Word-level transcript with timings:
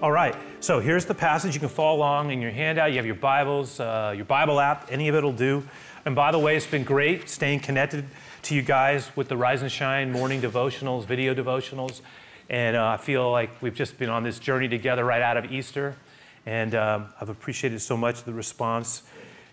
All 0.00 0.12
right, 0.12 0.36
so 0.60 0.78
here's 0.78 1.06
the 1.06 1.14
passage. 1.14 1.54
You 1.54 1.60
can 1.60 1.68
follow 1.68 1.96
along 1.96 2.30
in 2.30 2.40
your 2.40 2.52
handout. 2.52 2.92
You 2.92 2.98
have 2.98 3.06
your 3.06 3.16
Bibles, 3.16 3.80
uh, 3.80 4.14
your 4.14 4.26
Bible 4.26 4.60
app, 4.60 4.92
any 4.92 5.08
of 5.08 5.16
it 5.16 5.24
will 5.24 5.32
do. 5.32 5.64
And 6.04 6.14
by 6.14 6.30
the 6.30 6.38
way, 6.38 6.56
it's 6.56 6.68
been 6.68 6.84
great 6.84 7.28
staying 7.28 7.58
connected 7.58 8.04
to 8.42 8.54
you 8.54 8.62
guys 8.62 9.10
with 9.16 9.26
the 9.26 9.36
Rise 9.36 9.62
and 9.62 9.72
Shine 9.72 10.12
morning 10.12 10.40
devotionals, 10.40 11.04
video 11.04 11.34
devotionals. 11.34 12.00
And 12.48 12.76
uh, 12.76 12.90
I 12.90 12.96
feel 12.96 13.28
like 13.32 13.60
we've 13.60 13.74
just 13.74 13.98
been 13.98 14.08
on 14.08 14.22
this 14.22 14.38
journey 14.38 14.68
together 14.68 15.04
right 15.04 15.20
out 15.20 15.36
of 15.36 15.50
Easter. 15.50 15.96
And 16.46 16.76
um, 16.76 17.08
I've 17.20 17.28
appreciated 17.28 17.80
so 17.80 17.96
much 17.96 18.22
the 18.22 18.32
response. 18.32 19.02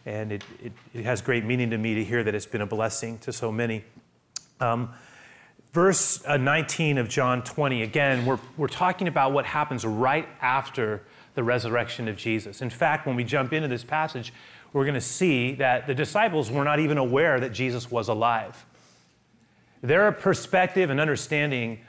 And 0.05 0.32
it, 0.32 0.43
it, 0.63 0.73
it, 0.93 1.05
has 1.05 1.21
great 1.21 1.43
meaning 1.43 1.71
to 1.71 1.80
me 1.80 1.96
to 1.96 2.04
hear 2.04 2.23
that 2.23 2.35
it's 2.35 2.46
been 2.46 2.62
a 2.62 2.68
blessing 2.68 3.18
to 3.20 3.34
so 3.34 3.52
many. 3.52 3.84
Um, 4.59 4.93
verse 5.76 6.23
uh, 6.26 6.37
19 6.37 6.98
of 6.98 7.09
John 7.09 7.43
20, 7.43 7.81
again, 7.81 8.26
we're, 8.26 8.40
we're 8.55 8.70
talking 8.70 9.09
about 9.09 9.34
what 9.34 9.45
happens 9.45 9.84
right 9.84 10.26
after 10.41 11.04
the 11.34 11.43
resurrection 11.43 12.07
of 12.07 12.15
Jesus. 12.15 12.62
In 12.62 12.70
fact, 12.70 13.05
when 13.05 13.18
we 13.18 13.26
jump 13.26 13.51
into 13.51 13.68
this 13.68 13.84
passage, 13.84 14.31
we're 14.71 14.85
going 14.85 14.96
to 14.96 15.01
see 15.01 15.53
that 15.55 15.85
the 15.85 15.93
disciples 15.93 16.49
were 16.49 16.63
not 16.63 16.79
even 16.79 16.98
aware 16.98 17.41
that 17.41 17.51
Jesus 17.51 17.91
was 17.91 18.07
alive. 18.07 18.65
Their 19.81 20.13
perspective 20.13 20.90
and 20.90 20.98
understanding 21.01 21.81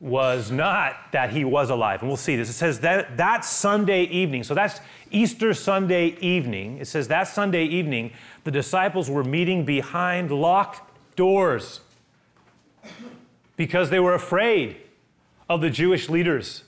was 0.00 0.50
not 0.50 0.96
that 1.12 1.30
he 1.30 1.42
was 1.42 1.70
alive. 1.70 2.00
And 2.00 2.10
we'll 2.10 2.18
see 2.18 2.36
this. 2.36 2.50
It 2.50 2.54
says 2.54 2.80
that 2.80 3.16
that 3.16 3.46
Sunday 3.46 4.02
evening, 4.02 4.44
so 4.44 4.52
that's 4.52 4.80
Easter 5.10 5.54
Sunday 5.54 6.08
evening. 6.20 6.76
It 6.76 6.88
says 6.88 7.08
that 7.08 7.24
Sunday 7.24 7.64
evening, 7.64 8.12
the 8.44 8.50
disciples 8.50 9.08
were 9.08 9.24
meeting 9.24 9.64
behind 9.64 10.30
locked 10.30 10.82
doors 11.16 11.80
because 13.60 13.90
they 13.90 14.00
were 14.00 14.14
afraid 14.14 14.74
of 15.46 15.60
the 15.60 15.68
Jewish 15.68 16.08
leaders. 16.08 16.64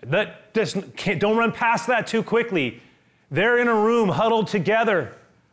That 0.00 0.54
just 0.54 0.76
don't 1.18 1.36
run 1.36 1.50
past 1.50 1.88
that 1.88 2.06
too 2.06 2.22
quickly. 2.22 2.80
They're 3.32 3.58
in 3.58 3.66
a 3.66 3.74
room 3.74 4.10
huddled 4.10 4.46
together. 4.46 5.12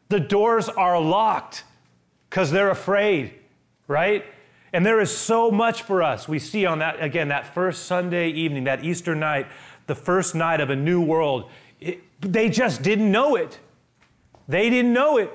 The 0.09 0.19
doors 0.19 0.69
are 0.69 1.01
locked 1.01 1.63
because 2.29 2.51
they're 2.51 2.69
afraid, 2.69 3.33
right? 3.87 4.23
And 4.71 4.85
there 4.85 5.01
is 5.01 5.09
so 5.09 5.49
much 5.49 5.81
for 5.81 6.03
us. 6.03 6.27
We 6.27 6.37
see 6.37 6.63
on 6.63 6.77
that, 6.77 7.01
again, 7.01 7.29
that 7.29 7.55
first 7.55 7.87
Sunday 7.87 8.29
evening, 8.29 8.65
that 8.65 8.83
Easter 8.83 9.15
night, 9.15 9.47
the 9.87 9.95
first 9.95 10.35
night 10.35 10.61
of 10.61 10.69
a 10.69 10.75
new 10.75 11.01
world. 11.01 11.49
It, 11.81 12.03
they 12.21 12.51
just 12.51 12.83
didn't 12.83 13.11
know 13.11 13.35
it. 13.35 13.57
They 14.47 14.69
didn't 14.69 14.93
know 14.93 15.17
it. 15.17 15.31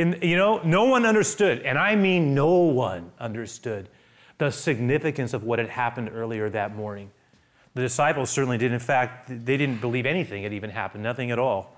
You 0.00 0.36
know, 0.36 0.62
no 0.64 0.84
one 0.84 1.04
understood, 1.04 1.60
and 1.60 1.78
I 1.78 1.94
mean 1.94 2.34
no 2.34 2.48
one 2.54 3.12
understood 3.18 3.90
the 4.38 4.50
significance 4.50 5.34
of 5.34 5.44
what 5.44 5.58
had 5.58 5.68
happened 5.68 6.10
earlier 6.14 6.48
that 6.48 6.74
morning. 6.74 7.10
The 7.74 7.82
disciples 7.82 8.30
certainly 8.30 8.56
did. 8.56 8.72
In 8.72 8.78
fact, 8.78 9.28
they 9.28 9.58
didn't 9.58 9.82
believe 9.82 10.06
anything 10.06 10.42
had 10.42 10.54
even 10.54 10.70
happened, 10.70 11.02
nothing 11.02 11.30
at 11.30 11.38
all. 11.38 11.76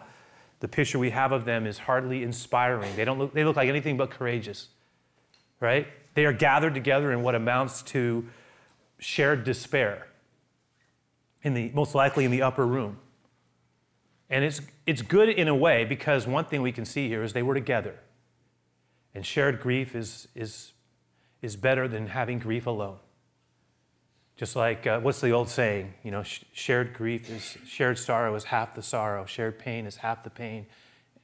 The 0.61 0.69
picture 0.69 1.00
we 1.00 1.11
have 1.11 1.32
of 1.32 1.44
them 1.44 1.66
is 1.66 1.78
hardly 1.78 2.22
inspiring. 2.22 2.94
They 2.94 3.05
don't 3.05 3.19
look, 3.19 3.34
they 3.34 3.43
look 3.43 3.56
like 3.56 3.69
anything 3.69 3.97
but 3.97 4.11
courageous, 4.11 4.69
right? 5.59 5.88
They 6.15 6.25
are 6.25 6.32
gathered 6.32 6.75
together 6.75 7.11
in 7.11 7.22
what 7.22 7.34
amounts 7.34 7.82
to 7.82 8.25
shared 9.00 9.43
despair, 9.43 10.06
in 11.43 11.55
the, 11.55 11.72
most 11.75 11.97
likely 11.97 12.25
in 12.25 12.31
the 12.31 12.43
upper 12.43 12.65
room. 12.65 12.99
And 14.31 14.44
it's, 14.44 14.61
it's 14.87 15.03
good 15.03 15.28
in 15.28 15.49
a 15.49 15.55
way 15.56 15.84
because 15.84 16.28
one 16.28 16.44
thing 16.44 16.62
we 16.62 16.71
can 16.71 16.84
see 16.84 17.09
here 17.09 17.25
is 17.25 17.32
they 17.32 17.43
were 17.43 17.55
together. 17.55 17.99
And 19.15 19.25
shared 19.27 19.61
grief 19.61 19.95
is, 19.95 20.28
is, 20.34 20.73
is 21.43 21.56
better 21.56 21.87
than 21.89 22.06
having 22.06 22.39
grief 22.39 22.67
alone. 22.67 22.99
Just 24.37 24.56
like, 24.56 24.87
uh, 24.87 25.00
what's 25.00 25.21
the 25.21 25.31
old 25.31 25.49
saying? 25.49 25.95
You 26.03 26.11
know, 26.11 26.23
sh- 26.23 26.45
shared 26.53 26.95
grief 26.95 27.31
is, 27.31 27.59
shared 27.67 27.99
sorrow 27.99 28.34
is 28.34 28.45
half 28.45 28.75
the 28.75 28.83
sorrow, 28.83 29.27
shared 29.27 29.59
pain 29.59 29.87
is 29.87 29.97
half 29.97 30.25
the 30.25 30.31
pain, 30.31 30.67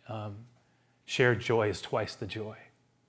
um, 0.09 0.37
shared 1.06 1.41
joy 1.41 1.69
is 1.69 1.81
twice 1.81 2.15
the 2.15 2.26
joy, 2.26 2.56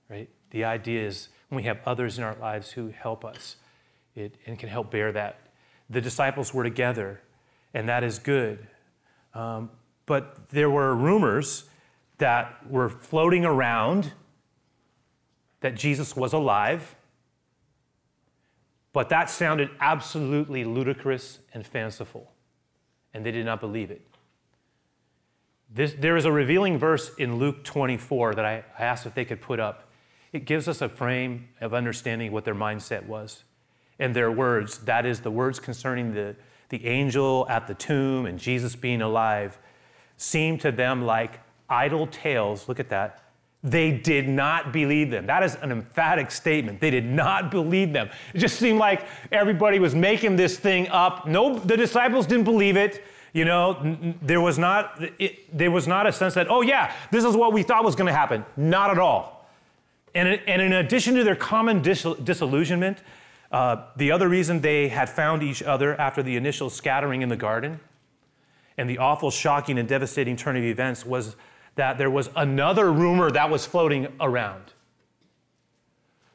right? 0.08 0.28
The 0.50 0.64
idea 0.64 1.06
is 1.06 1.28
when 1.48 1.56
we 1.56 1.64
have 1.64 1.78
others 1.84 2.16
in 2.16 2.24
our 2.24 2.34
lives 2.36 2.70
who 2.72 2.88
help 2.88 3.24
us 3.24 3.56
it, 4.16 4.36
and 4.46 4.58
can 4.58 4.68
help 4.68 4.90
bear 4.90 5.12
that. 5.12 5.38
The 5.88 6.00
disciples 6.00 6.54
were 6.54 6.64
together, 6.64 7.20
and 7.74 7.88
that 7.88 8.02
is 8.02 8.18
good. 8.18 8.66
Um, 9.34 9.70
but 10.06 10.48
there 10.48 10.70
were 10.70 10.94
rumors 10.94 11.64
that 12.18 12.68
were 12.68 12.88
floating 12.88 13.44
around 13.44 14.12
that 15.60 15.74
Jesus 15.74 16.16
was 16.16 16.32
alive, 16.32 16.96
but 18.92 19.08
that 19.10 19.30
sounded 19.30 19.70
absolutely 19.80 20.64
ludicrous 20.64 21.38
and 21.54 21.66
fanciful, 21.66 22.32
and 23.14 23.24
they 23.24 23.30
did 23.30 23.46
not 23.46 23.60
believe 23.60 23.90
it. 23.90 24.02
This, 25.72 25.94
there 25.96 26.16
is 26.16 26.24
a 26.24 26.32
revealing 26.32 26.78
verse 26.78 27.12
in 27.16 27.36
Luke 27.36 27.62
24 27.62 28.34
that 28.34 28.44
I, 28.44 28.64
I 28.78 28.82
asked 28.82 29.06
if 29.06 29.14
they 29.14 29.24
could 29.24 29.40
put 29.40 29.60
up. 29.60 29.88
It 30.32 30.44
gives 30.44 30.66
us 30.66 30.80
a 30.80 30.88
frame 30.88 31.48
of 31.60 31.72
understanding 31.74 32.32
what 32.32 32.44
their 32.44 32.54
mindset 32.54 33.06
was. 33.06 33.44
And 33.98 34.16
their 34.16 34.32
words, 34.32 34.78
that 34.78 35.06
is, 35.06 35.20
the 35.20 35.30
words 35.30 35.60
concerning 35.60 36.14
the, 36.14 36.34
the 36.70 36.86
angel 36.86 37.46
at 37.48 37.68
the 37.68 37.74
tomb 37.74 38.26
and 38.26 38.38
Jesus 38.38 38.74
being 38.74 39.02
alive, 39.02 39.58
seemed 40.16 40.60
to 40.62 40.72
them 40.72 41.02
like 41.02 41.38
idle 41.68 42.08
tales. 42.08 42.68
Look 42.68 42.80
at 42.80 42.88
that 42.88 43.29
they 43.62 43.92
did 43.92 44.28
not 44.28 44.72
believe 44.72 45.10
them. 45.10 45.26
That 45.26 45.42
is 45.42 45.56
an 45.56 45.70
emphatic 45.70 46.30
statement. 46.30 46.80
They 46.80 46.90
did 46.90 47.04
not 47.04 47.50
believe 47.50 47.92
them. 47.92 48.08
It 48.32 48.38
just 48.38 48.58
seemed 48.58 48.78
like 48.78 49.06
everybody 49.30 49.78
was 49.78 49.94
making 49.94 50.36
this 50.36 50.58
thing 50.58 50.88
up. 50.88 51.26
No, 51.26 51.58
the 51.58 51.76
disciples 51.76 52.26
didn't 52.26 52.44
believe 52.44 52.76
it. 52.76 53.04
You 53.32 53.44
know, 53.44 53.96
there 54.22 54.40
was 54.40 54.58
not 54.58 55.00
it, 55.18 55.56
there 55.56 55.70
was 55.70 55.86
not 55.86 56.06
a 56.06 56.12
sense 56.12 56.34
that 56.34 56.50
oh 56.50 56.62
yeah, 56.62 56.94
this 57.10 57.24
is 57.24 57.36
what 57.36 57.52
we 57.52 57.62
thought 57.62 57.84
was 57.84 57.94
going 57.94 58.08
to 58.08 58.16
happen. 58.16 58.44
Not 58.56 58.90
at 58.90 58.98
all. 58.98 59.46
And, 60.14 60.40
and 60.46 60.60
in 60.60 60.72
addition 60.72 61.14
to 61.14 61.24
their 61.24 61.36
common 61.36 61.82
dis- 61.82 62.06
disillusionment, 62.24 62.98
uh, 63.52 63.84
the 63.96 64.10
other 64.10 64.28
reason 64.28 64.60
they 64.60 64.88
had 64.88 65.08
found 65.08 65.42
each 65.42 65.62
other 65.62 66.00
after 66.00 66.22
the 66.22 66.36
initial 66.36 66.70
scattering 66.70 67.22
in 67.22 67.28
the 67.28 67.36
garden 67.36 67.80
and 68.76 68.88
the 68.88 68.98
awful, 68.98 69.30
shocking, 69.30 69.78
and 69.78 69.88
devastating 69.88 70.36
turn 70.36 70.56
of 70.56 70.64
events 70.64 71.04
was 71.04 71.36
that 71.80 71.96
there 71.96 72.10
was 72.10 72.28
another 72.36 72.92
rumor 72.92 73.30
that 73.30 73.48
was 73.48 73.64
floating 73.64 74.06
around. 74.20 74.74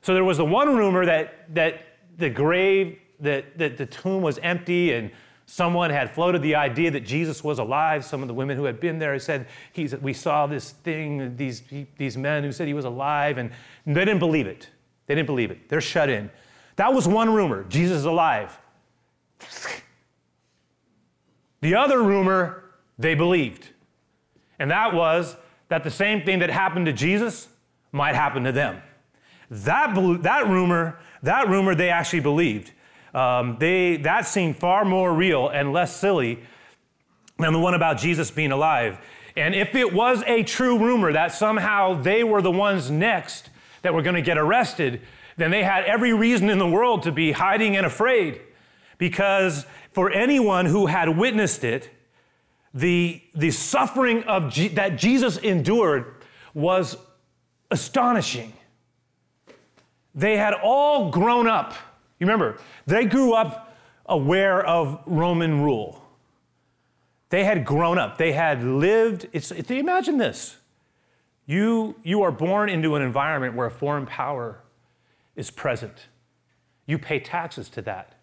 So 0.02 0.16
there 0.16 0.24
was 0.24 0.38
the 0.38 0.46
one 0.46 0.76
rumor 0.76 1.06
that, 1.06 1.54
that 1.54 1.84
the 2.18 2.32
grave, 2.32 2.98
that, 3.20 3.56
that 3.60 3.78
the 3.78 3.86
tomb 3.86 4.24
was 4.24 4.40
empty 4.40 4.94
and 4.94 5.12
someone 5.46 5.92
had 5.92 6.10
floated 6.10 6.42
the 6.42 6.56
idea 6.56 6.90
that 6.90 7.02
Jesus 7.02 7.44
was 7.44 7.60
alive. 7.60 8.04
Some 8.04 8.24
of 8.24 8.28
the 8.28 8.34
women 8.34 8.58
who 8.58 8.64
had 8.64 8.80
been 8.80 8.98
there 8.98 9.20
said, 9.20 9.46
He's, 9.72 9.96
We 9.96 10.14
saw 10.14 10.48
this 10.48 10.72
thing, 10.72 11.38
these, 11.38 11.62
these 11.96 12.18
men 12.18 12.44
who 12.44 12.52
said 12.52 12.68
he 12.68 12.74
was 12.74 12.86
alive, 12.86 13.38
and 13.38 13.52
they 13.86 13.94
didn't 14.04 14.18
believe 14.18 14.48
it. 14.48 14.72
They 15.06 15.14
didn't 15.14 15.28
believe 15.28 15.52
it. 15.52 15.70
They're 15.70 15.80
shut 15.80 16.10
in. 16.10 16.32
That 16.78 16.92
was 16.92 17.08
one 17.08 17.32
rumor 17.32 17.66
Jesus 17.66 18.00
is 18.00 18.06
alive. 18.06 18.58
The 21.62 21.76
other 21.76 22.02
rumor, 22.02 22.64
they 22.98 23.14
believed. 23.14 23.70
And 24.60 24.72
that 24.72 24.94
was 24.94 25.36
that 25.70 25.84
the 25.84 25.92
same 25.92 26.22
thing 26.22 26.40
that 26.40 26.50
happened 26.50 26.86
to 26.86 26.94
Jesus 26.94 27.48
might 27.92 28.16
happen 28.16 28.44
to 28.44 28.52
them. 28.52 28.82
That, 29.50 29.96
that 30.24 30.48
rumor, 30.48 31.00
that 31.24 31.50
rumor 31.50 31.76
they 31.76 31.90
actually 31.90 32.22
believed. 32.22 32.72
Um, 33.14 33.58
they, 33.60 33.98
that 33.98 34.28
seemed 34.28 34.58
far 34.58 34.84
more 34.84 35.14
real 35.14 35.48
and 35.48 35.72
less 35.72 35.96
silly 35.96 36.40
than 37.38 37.54
the 37.54 37.60
one 37.60 37.74
about 37.74 37.98
Jesus 37.98 38.32
being 38.32 38.52
alive. 38.52 39.00
And 39.38 39.54
if 39.54 39.76
it 39.76 39.94
was 39.94 40.24
a 40.28 40.44
true 40.44 40.78
rumor 40.78 41.14
that 41.14 41.34
somehow 41.34 42.02
they 42.02 42.24
were 42.24 42.42
the 42.42 42.52
ones 42.52 42.90
next 42.90 43.50
that 43.82 43.94
were 43.94 44.02
going 44.02 44.16
to 44.16 44.22
get 44.22 44.38
arrested, 44.38 45.02
then 45.38 45.52
they 45.52 45.64
had 45.64 45.84
every 45.86 46.14
reason 46.14 46.50
in 46.50 46.58
the 46.58 46.68
world 46.68 47.04
to 47.04 47.12
be 47.12 47.34
hiding 47.34 47.76
and 47.76 47.86
afraid. 47.86 48.42
Because 48.98 49.66
for 49.92 50.10
anyone 50.12 50.66
who 50.66 50.86
had 50.86 51.18
witnessed 51.18 51.64
it, 51.64 51.90
the, 52.76 53.22
the 53.34 53.52
suffering 53.52 54.24
of 54.24 54.52
G- 54.52 54.68
that 54.70 54.98
Jesus 54.98 55.38
endured 55.38 56.14
was 56.54 56.98
astonishing. 57.72 58.52
They 60.14 60.38
had 60.38 60.54
all 60.54 61.10
grown 61.10 61.48
up. 61.48 61.74
You 62.20 62.28
remember, 62.28 62.60
they 62.86 63.06
grew 63.06 63.34
up 63.34 63.78
aware 64.06 64.64
of 64.64 65.02
Roman 65.06 65.62
rule. 65.62 66.02
They 67.30 67.46
had 67.46 67.66
grown 67.66 67.98
up. 67.98 68.18
They 68.18 68.34
had 68.34 68.64
lived. 68.64 69.28
It's, 69.32 69.52
it's, 69.52 69.72
imagine 69.72 70.18
this. 70.18 70.58
You, 71.46 71.96
you 72.04 72.24
are 72.24 72.32
born 72.32 72.70
into 72.70 72.96
an 72.96 73.02
environment 73.02 73.56
where 73.56 73.68
a 73.68 73.72
foreign 73.72 74.06
power 74.06 74.60
is 75.36 75.50
present. 75.50 76.08
You 76.86 77.00
pay 77.00 77.20
taxes 77.20 77.70
to 77.70 77.82
that 77.84 78.15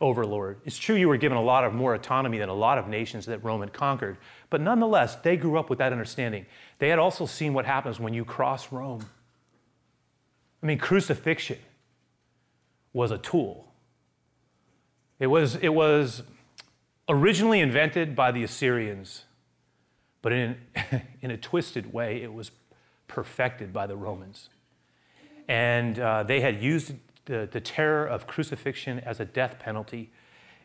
overlord. 0.00 0.60
It's 0.64 0.76
true 0.76 0.96
you 0.96 1.08
were 1.08 1.16
given 1.16 1.38
a 1.38 1.42
lot 1.42 1.64
of 1.64 1.72
more 1.72 1.94
autonomy 1.94 2.38
than 2.38 2.48
a 2.48 2.54
lot 2.54 2.78
of 2.78 2.88
nations 2.88 3.26
that 3.26 3.42
Rome 3.44 3.60
had 3.60 3.72
conquered, 3.72 4.18
but 4.50 4.60
nonetheless, 4.60 5.16
they 5.16 5.36
grew 5.36 5.58
up 5.58 5.70
with 5.70 5.78
that 5.78 5.92
understanding. 5.92 6.46
They 6.78 6.88
had 6.88 6.98
also 6.98 7.26
seen 7.26 7.54
what 7.54 7.64
happens 7.64 8.00
when 8.00 8.14
you 8.14 8.24
cross 8.24 8.72
Rome. 8.72 9.06
I 10.62 10.66
mean, 10.66 10.78
crucifixion 10.78 11.58
was 12.92 13.10
a 13.10 13.18
tool. 13.18 13.72
It 15.18 15.28
was, 15.28 15.56
it 15.56 15.70
was 15.70 16.22
originally 17.08 17.60
invented 17.60 18.16
by 18.16 18.32
the 18.32 18.42
Assyrians, 18.42 19.24
but 20.22 20.32
in, 20.32 20.56
in 21.20 21.30
a 21.30 21.36
twisted 21.36 21.92
way, 21.92 22.22
it 22.22 22.32
was 22.32 22.50
perfected 23.08 23.72
by 23.72 23.86
the 23.86 23.96
Romans. 23.96 24.48
And 25.46 25.98
uh, 25.98 26.22
they 26.22 26.40
had 26.40 26.62
used 26.62 26.94
the, 27.26 27.48
the 27.50 27.60
terror 27.60 28.06
of 28.06 28.26
crucifixion 28.26 29.00
as 29.00 29.20
a 29.20 29.24
death 29.24 29.58
penalty, 29.58 30.10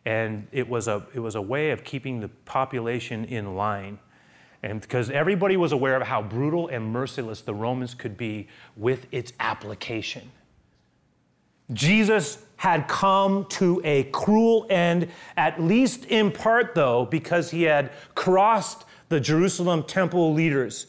and 0.04 0.46
it 0.52 0.68
was, 0.68 0.88
a, 0.88 1.06
it 1.14 1.20
was 1.20 1.34
a 1.34 1.42
way 1.42 1.70
of 1.70 1.84
keeping 1.84 2.20
the 2.20 2.28
population 2.28 3.24
in 3.24 3.54
line. 3.56 3.98
And 4.62 4.80
because 4.80 5.10
everybody 5.10 5.56
was 5.56 5.72
aware 5.72 5.96
of 5.96 6.02
how 6.06 6.22
brutal 6.22 6.68
and 6.68 6.92
merciless 6.92 7.40
the 7.40 7.54
Romans 7.54 7.94
could 7.94 8.16
be 8.16 8.48
with 8.76 9.06
its 9.10 9.32
application. 9.40 10.30
Jesus 11.72 12.44
had 12.56 12.88
come 12.88 13.46
to 13.46 13.80
a 13.84 14.04
cruel 14.04 14.66
end, 14.68 15.08
at 15.36 15.62
least 15.62 16.04
in 16.06 16.30
part, 16.30 16.74
though, 16.74 17.06
because 17.06 17.50
he 17.50 17.62
had 17.62 17.90
crossed 18.14 18.84
the 19.08 19.20
Jerusalem 19.20 19.82
temple 19.84 20.34
leaders. 20.34 20.86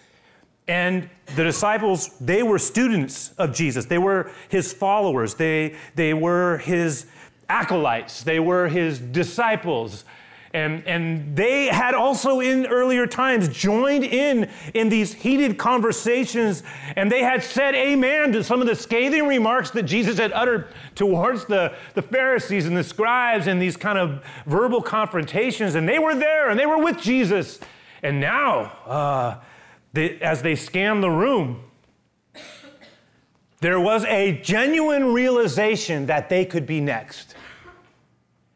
And 0.71 1.09
the 1.35 1.43
disciples, 1.43 2.17
they 2.21 2.43
were 2.43 2.57
students 2.57 3.33
of 3.37 3.53
Jesus. 3.53 3.87
They 3.87 3.97
were 3.97 4.31
his 4.47 4.71
followers. 4.71 5.33
They, 5.33 5.75
they 5.95 6.13
were 6.13 6.59
his 6.59 7.07
acolytes. 7.49 8.23
They 8.23 8.39
were 8.39 8.69
his 8.69 8.97
disciples. 8.97 10.05
And, 10.53 10.87
and 10.87 11.35
they 11.35 11.65
had 11.65 11.93
also 11.93 12.39
in 12.39 12.67
earlier 12.67 13.05
times 13.05 13.49
joined 13.49 14.05
in 14.05 14.49
in 14.73 14.87
these 14.87 15.13
heated 15.13 15.57
conversations 15.57 16.63
and 16.95 17.11
they 17.11 17.21
had 17.21 17.43
said 17.43 17.75
amen 17.75 18.31
to 18.33 18.43
some 18.43 18.61
of 18.61 18.67
the 18.67 18.75
scathing 18.75 19.25
remarks 19.27 19.71
that 19.71 19.83
jesus 19.83 20.17
had 20.19 20.33
uttered 20.33 20.67
towards 20.93 21.45
the, 21.45 21.73
the 21.93 22.01
pharisees 22.01 22.65
and 22.65 22.75
the 22.75 22.83
scribes 22.83 23.47
and 23.47 23.61
these 23.61 23.77
kind 23.77 23.97
of 23.97 24.21
verbal 24.45 24.81
confrontations 24.81 25.75
and 25.75 25.87
they 25.87 25.99
were 25.99 26.15
there 26.15 26.49
and 26.49 26.59
they 26.59 26.65
were 26.65 26.83
with 26.83 26.99
jesus 26.99 27.61
and 28.03 28.19
now 28.19 28.73
uh, 28.85 29.35
as 29.95 30.41
they 30.41 30.55
scanned 30.55 31.03
the 31.03 31.09
room 31.09 31.63
there 33.59 33.79
was 33.79 34.03
a 34.05 34.39
genuine 34.41 35.13
realization 35.13 36.07
that 36.07 36.29
they 36.29 36.45
could 36.45 36.65
be 36.65 36.79
next 36.79 37.35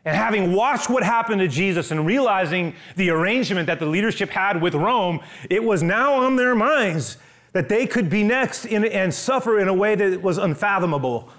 and 0.06 0.16
having 0.16 0.54
watched 0.54 0.88
what 0.88 1.04
happened 1.04 1.42
to 1.42 1.48
Jesus 1.48 1.90
and 1.90 2.06
realizing 2.06 2.76
the 2.96 3.10
arrangement 3.10 3.66
that 3.66 3.80
the 3.80 3.88
leadership 3.88 4.30
had 4.30 4.62
with 4.62 4.76
Rome, 4.76 5.20
it 5.50 5.64
was 5.64 5.82
now 5.82 6.14
on 6.14 6.36
their 6.36 6.54
minds 6.54 7.18
that 7.54 7.70
they 7.70 7.88
could 7.88 8.08
be 8.08 8.22
next 8.24 8.66
in, 8.66 8.86
and 8.86 9.12
suffer 9.12 9.60
in 9.60 9.68
a 9.68 9.74
way 9.74 9.96
that 9.96 10.22
was 10.22 10.38
unfathomable. 10.38 11.30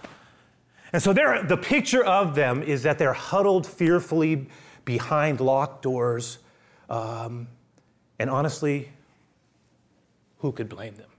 And 0.93 1.01
so 1.01 1.13
the 1.13 1.59
picture 1.61 2.05
of 2.05 2.35
them 2.35 2.63
is 2.63 2.83
that 2.83 2.99
they're 2.99 3.13
huddled 3.13 3.67
fearfully 3.67 4.49
behind 4.85 5.41
locked 5.41 5.83
doors. 5.83 6.39
Um, 6.91 7.47
and 8.19 8.29
honestly, 8.29 8.91
who 10.39 10.53
could 10.53 10.69
blame 10.69 10.97
them? 10.97 11.11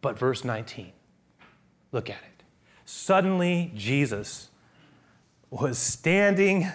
But 0.00 0.18
verse 0.18 0.44
19, 0.44 0.92
look 1.92 2.08
at 2.08 2.16
it. 2.16 2.42
Suddenly, 2.84 3.72
Jesus 3.74 4.48
was 5.50 5.78
standing 5.78 6.68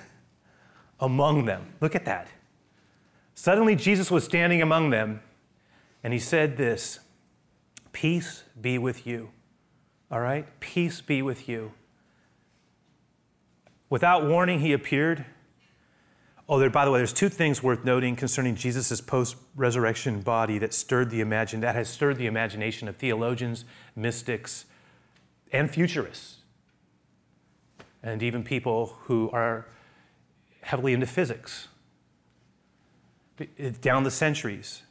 among 1.00 1.46
them. 1.46 1.74
Look 1.80 1.96
at 1.96 2.06
that. 2.06 2.28
Suddenly, 3.36 3.76
Jesus 3.76 4.12
was 4.12 4.24
standing 4.24 4.62
among 4.62 4.90
them, 4.90 5.22
and 6.04 6.14
he 6.14 6.20
said 6.20 6.58
this 6.58 7.00
Peace 7.92 8.44
be 8.60 8.78
with 8.78 9.08
you. 9.08 9.30
All 10.12 10.20
right? 10.20 10.46
Peace 10.60 11.02
be 11.02 11.22
with 11.22 11.48
you. 11.50 11.72
Without 13.90 14.26
warning, 14.26 14.60
he 14.60 14.74
appeared. 14.74 15.26
Oh, 16.50 16.60
there, 16.60 16.70
by 16.70 16.84
the 16.84 16.92
way, 16.92 17.00
there's 17.00 17.14
two 17.14 17.30
things 17.30 17.64
worth 17.64 17.86
noting 17.86 18.18
concerning 18.18 18.56
Jesus' 18.56 19.00
post-resurrection 19.00 20.22
body 20.22 20.58
that 20.60 20.74
stirred 20.74 21.10
the 21.10 21.22
imagine 21.22 21.62
that 21.62 21.76
has 21.76 21.88
stirred 21.88 22.18
the 22.18 22.26
imagination 22.26 22.88
of 22.90 22.98
theologians, 22.98 23.64
mystics, 23.96 24.66
and 25.54 25.72
futurists 25.72 26.38
and 28.04 28.22
even 28.22 28.44
people 28.44 28.98
who 29.04 29.30
are 29.32 29.66
heavily 30.62 30.94
into 30.94 31.06
physics 31.06 31.70
down 33.82 34.04
the 34.04 34.12
centuries. 34.12 34.84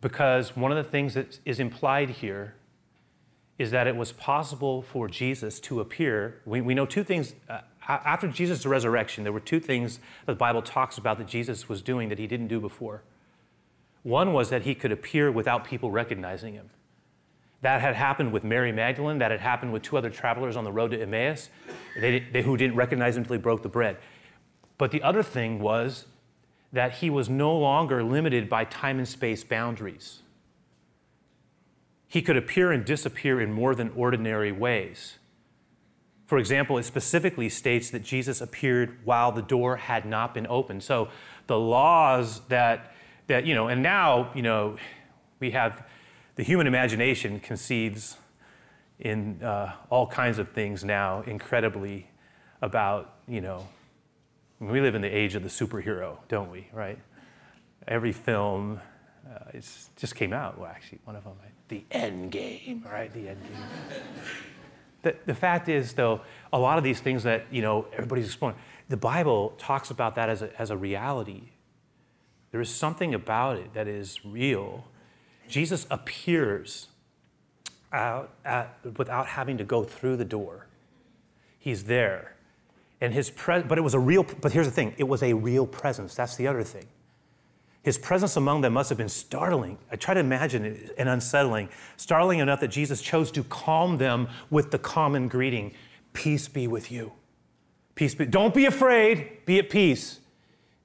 Because 0.00 0.56
one 0.56 0.72
of 0.72 0.76
the 0.76 0.90
things 0.90 1.14
that 1.14 1.38
is 1.44 1.60
implied 1.60 2.10
here 2.10 2.54
is 3.58 3.70
that 3.70 3.86
it 3.86 3.96
was 3.96 4.12
possible 4.12 4.82
for 4.82 5.08
Jesus 5.08 5.60
to 5.60 5.80
appear. 5.80 6.42
We, 6.44 6.60
we 6.60 6.74
know 6.74 6.84
two 6.84 7.04
things. 7.04 7.34
Uh, 7.48 7.60
after 7.88 8.28
Jesus' 8.28 8.66
resurrection, 8.66 9.24
there 9.24 9.32
were 9.32 9.40
two 9.40 9.60
things 9.60 10.00
the 10.26 10.34
Bible 10.34 10.62
talks 10.62 10.98
about 10.98 11.18
that 11.18 11.26
Jesus 11.26 11.68
was 11.68 11.82
doing 11.82 12.08
that 12.08 12.18
he 12.18 12.26
didn't 12.26 12.48
do 12.48 12.60
before. 12.60 13.02
One 14.02 14.32
was 14.32 14.50
that 14.50 14.62
he 14.62 14.74
could 14.74 14.92
appear 14.92 15.30
without 15.30 15.64
people 15.64 15.90
recognizing 15.90 16.54
him. 16.54 16.70
That 17.62 17.80
had 17.80 17.96
happened 17.96 18.32
with 18.32 18.44
Mary 18.44 18.70
Magdalene. 18.70 19.18
That 19.18 19.30
had 19.30 19.40
happened 19.40 19.72
with 19.72 19.82
two 19.82 19.96
other 19.96 20.10
travelers 20.10 20.56
on 20.56 20.64
the 20.64 20.72
road 20.72 20.92
to 20.92 21.00
Emmaus 21.00 21.48
they, 21.98 22.20
they, 22.20 22.42
who 22.42 22.56
didn't 22.56 22.76
recognize 22.76 23.16
him 23.16 23.22
until 23.22 23.34
he 23.34 23.42
broke 23.42 23.62
the 23.62 23.68
bread. 23.68 23.96
But 24.78 24.90
the 24.90 25.02
other 25.02 25.22
thing 25.22 25.58
was 25.58 26.06
that 26.72 26.92
he 26.92 27.10
was 27.10 27.28
no 27.28 27.56
longer 27.56 28.04
limited 28.04 28.48
by 28.48 28.64
time 28.64 28.98
and 28.98 29.08
space 29.08 29.42
boundaries. 29.42 30.22
He 32.06 32.22
could 32.22 32.36
appear 32.36 32.70
and 32.70 32.84
disappear 32.84 33.40
in 33.40 33.52
more 33.52 33.74
than 33.74 33.90
ordinary 33.96 34.52
ways. 34.52 35.18
For 36.26 36.38
example, 36.38 36.76
it 36.78 36.84
specifically 36.84 37.48
states 37.48 37.90
that 37.90 38.02
Jesus 38.02 38.40
appeared 38.40 38.98
while 39.04 39.32
the 39.32 39.42
door 39.42 39.76
had 39.76 40.04
not 40.04 40.34
been 40.34 40.46
opened. 40.48 40.82
So 40.82 41.08
the 41.46 41.58
laws 41.58 42.40
that, 42.48 42.94
that 43.28 43.46
you 43.46 43.54
know, 43.54 43.68
and 43.68 43.82
now, 43.82 44.32
you 44.34 44.42
know, 44.42 44.76
we 45.38 45.52
have 45.52 45.86
the 46.34 46.42
human 46.42 46.66
imagination 46.66 47.38
conceives 47.38 48.16
in 48.98 49.42
uh, 49.42 49.72
all 49.90 50.06
kinds 50.06 50.38
of 50.38 50.50
things 50.50 50.84
now 50.84 51.22
incredibly 51.26 52.10
about, 52.60 53.14
you 53.28 53.40
know, 53.40 53.68
we 54.58 54.80
live 54.80 54.94
in 54.94 55.02
the 55.02 55.14
age 55.14 55.34
of 55.34 55.42
the 55.42 55.48
superhero, 55.48 56.16
don't 56.28 56.50
we, 56.50 56.68
right? 56.72 56.98
Every 57.86 58.12
film, 58.12 58.80
uh, 59.30 59.38
it's 59.52 59.90
just 59.96 60.14
came 60.16 60.32
out. 60.32 60.58
Well, 60.58 60.68
actually, 60.68 60.98
one 61.04 61.14
of 61.14 61.24
them, 61.24 61.34
right? 61.42 61.52
the 61.68 61.84
End 61.90 62.30
Game, 62.30 62.84
right? 62.90 63.12
The 63.12 63.28
End 63.28 63.42
Game. 63.42 64.02
The, 65.06 65.16
the 65.26 65.34
fact 65.34 65.68
is, 65.68 65.92
though, 65.92 66.20
a 66.52 66.58
lot 66.58 66.78
of 66.78 66.84
these 66.84 67.00
things 67.00 67.22
that 67.22 67.46
you 67.50 67.62
know 67.62 67.86
everybody's 67.92 68.26
exploring, 68.26 68.56
the 68.88 68.96
Bible 68.96 69.54
talks 69.56 69.90
about 69.90 70.16
that 70.16 70.28
as 70.28 70.42
a, 70.42 70.60
as 70.60 70.70
a 70.70 70.76
reality. 70.76 71.50
There 72.50 72.60
is 72.60 72.70
something 72.70 73.14
about 73.14 73.58
it 73.58 73.74
that 73.74 73.86
is 73.86 74.24
real 74.24 74.84
Jesus 75.48 75.86
appears 75.90 76.88
out 77.92 78.30
at, 78.44 78.76
without 78.96 79.26
having 79.26 79.58
to 79.58 79.64
go 79.64 79.84
through 79.84 80.16
the 80.16 80.24
door. 80.24 80.66
He's 81.58 81.84
there. 81.84 82.34
And 83.00 83.12
his 83.12 83.30
pre- 83.30 83.62
but 83.62 83.78
it 83.78 83.82
was 83.82 83.94
a 83.94 83.98
real 83.98 84.24
but 84.40 84.52
here's 84.52 84.66
the 84.66 84.72
thing, 84.72 84.94
it 84.98 85.04
was 85.04 85.22
a 85.22 85.34
real 85.34 85.66
presence. 85.66 86.14
That's 86.14 86.36
the 86.36 86.46
other 86.46 86.62
thing. 86.62 86.86
His 87.86 87.98
presence 87.98 88.36
among 88.36 88.62
them 88.62 88.72
must 88.72 88.88
have 88.88 88.98
been 88.98 89.08
startling. 89.08 89.78
I 89.92 89.94
try 89.94 90.12
to 90.12 90.18
imagine 90.18 90.64
it 90.64 90.92
and 90.98 91.08
unsettling, 91.08 91.68
startling 91.96 92.40
enough 92.40 92.58
that 92.58 92.72
Jesus 92.72 93.00
chose 93.00 93.30
to 93.30 93.44
calm 93.44 93.98
them 93.98 94.26
with 94.50 94.72
the 94.72 94.78
common 94.80 95.28
greeting, 95.28 95.72
peace 96.12 96.48
be 96.48 96.66
with 96.66 96.90
you. 96.90 97.12
Peace 97.94 98.12
be. 98.12 98.26
Don't 98.26 98.52
be 98.52 98.66
afraid, 98.66 99.44
be 99.46 99.60
at 99.60 99.70
peace. 99.70 100.18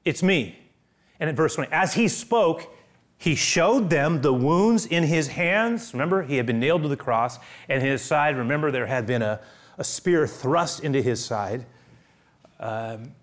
It's 0.05 0.21
me. 0.21 0.59
And 1.19 1.27
in 1.27 1.35
verse 1.35 1.55
20, 1.55 1.71
as 1.71 1.95
he 1.95 2.07
spoke, 2.07 2.71
he 3.17 3.33
showed 3.33 3.89
them 3.89 4.21
the 4.21 4.31
wounds 4.31 4.85
in 4.85 5.01
his 5.01 5.29
hands. 5.29 5.95
Remember, 5.95 6.21
he 6.21 6.37
had 6.37 6.45
been 6.45 6.59
nailed 6.59 6.83
to 6.83 6.87
the 6.87 6.95
cross, 6.95 7.39
and 7.67 7.81
his 7.81 8.03
side, 8.03 8.37
remember, 8.37 8.69
there 8.69 8.85
had 8.85 9.07
been 9.07 9.23
a, 9.23 9.39
a 9.79 9.83
spear 9.83 10.27
thrust 10.27 10.83
into 10.83 11.01
his 11.01 11.25
side. 11.25 11.65
Um, 12.59 13.13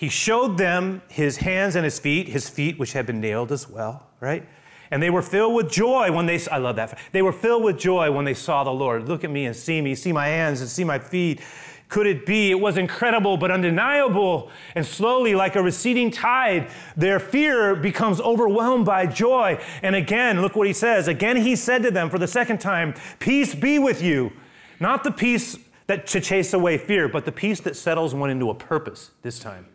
he 0.00 0.08
showed 0.08 0.56
them 0.56 1.02
his 1.08 1.36
hands 1.36 1.76
and 1.76 1.84
his 1.84 1.98
feet, 1.98 2.26
his 2.26 2.48
feet, 2.48 2.78
which 2.78 2.94
had 2.94 3.04
been 3.04 3.20
nailed 3.20 3.52
as 3.52 3.68
well, 3.68 4.06
right? 4.18 4.48
And 4.90 5.02
they 5.02 5.10
were 5.10 5.20
filled 5.20 5.54
with 5.54 5.70
joy 5.70 6.10
when 6.10 6.24
they, 6.24 6.40
I 6.50 6.56
love 6.56 6.76
that. 6.76 6.98
They 7.12 7.20
were 7.20 7.34
filled 7.34 7.64
with 7.64 7.78
joy 7.78 8.10
when 8.10 8.24
they 8.24 8.32
saw 8.32 8.64
the 8.64 8.72
Lord. 8.72 9.06
Look 9.06 9.24
at 9.24 9.30
me 9.30 9.44
and 9.44 9.54
see 9.54 9.82
me, 9.82 9.94
see 9.94 10.10
my 10.10 10.26
hands 10.26 10.62
and 10.62 10.70
see 10.70 10.84
my 10.84 10.98
feet 10.98 11.42
could 11.90 12.06
it 12.06 12.24
be? 12.24 12.52
It 12.52 12.60
was 12.60 12.78
incredible 12.78 13.36
but 13.36 13.50
undeniable. 13.50 14.50
And 14.76 14.86
slowly, 14.86 15.34
like 15.34 15.56
a 15.56 15.62
receding 15.62 16.12
tide, 16.12 16.70
their 16.96 17.18
fear 17.18 17.74
becomes 17.74 18.20
overwhelmed 18.20 18.86
by 18.86 19.06
joy. 19.06 19.60
And 19.82 19.96
again, 19.96 20.40
look 20.40 20.54
what 20.54 20.68
he 20.68 20.72
says. 20.72 21.08
Again, 21.08 21.36
he 21.36 21.56
said 21.56 21.82
to 21.82 21.90
them 21.90 22.08
for 22.08 22.18
the 22.18 22.28
second 22.28 22.58
time, 22.58 22.94
Peace 23.18 23.56
be 23.56 23.80
with 23.80 24.02
you. 24.02 24.30
Not 24.78 25.02
the 25.02 25.10
peace 25.10 25.58
that 25.88 26.06
to 26.06 26.20
chase 26.20 26.52
away 26.52 26.78
fear, 26.78 27.08
but 27.08 27.24
the 27.24 27.32
peace 27.32 27.58
that 27.62 27.74
settles 27.74 28.14
one 28.14 28.30
into 28.30 28.50
a 28.50 28.54
purpose 28.54 29.10
this 29.22 29.40
time. 29.40 29.66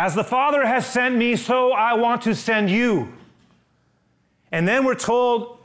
As 0.00 0.14
the 0.14 0.24
Father 0.24 0.66
has 0.66 0.86
sent 0.86 1.14
me, 1.14 1.36
so 1.36 1.72
I 1.72 1.92
want 1.92 2.22
to 2.22 2.34
send 2.34 2.70
you. 2.70 3.12
And 4.50 4.66
then 4.66 4.86
we're 4.86 4.94
told 4.94 5.58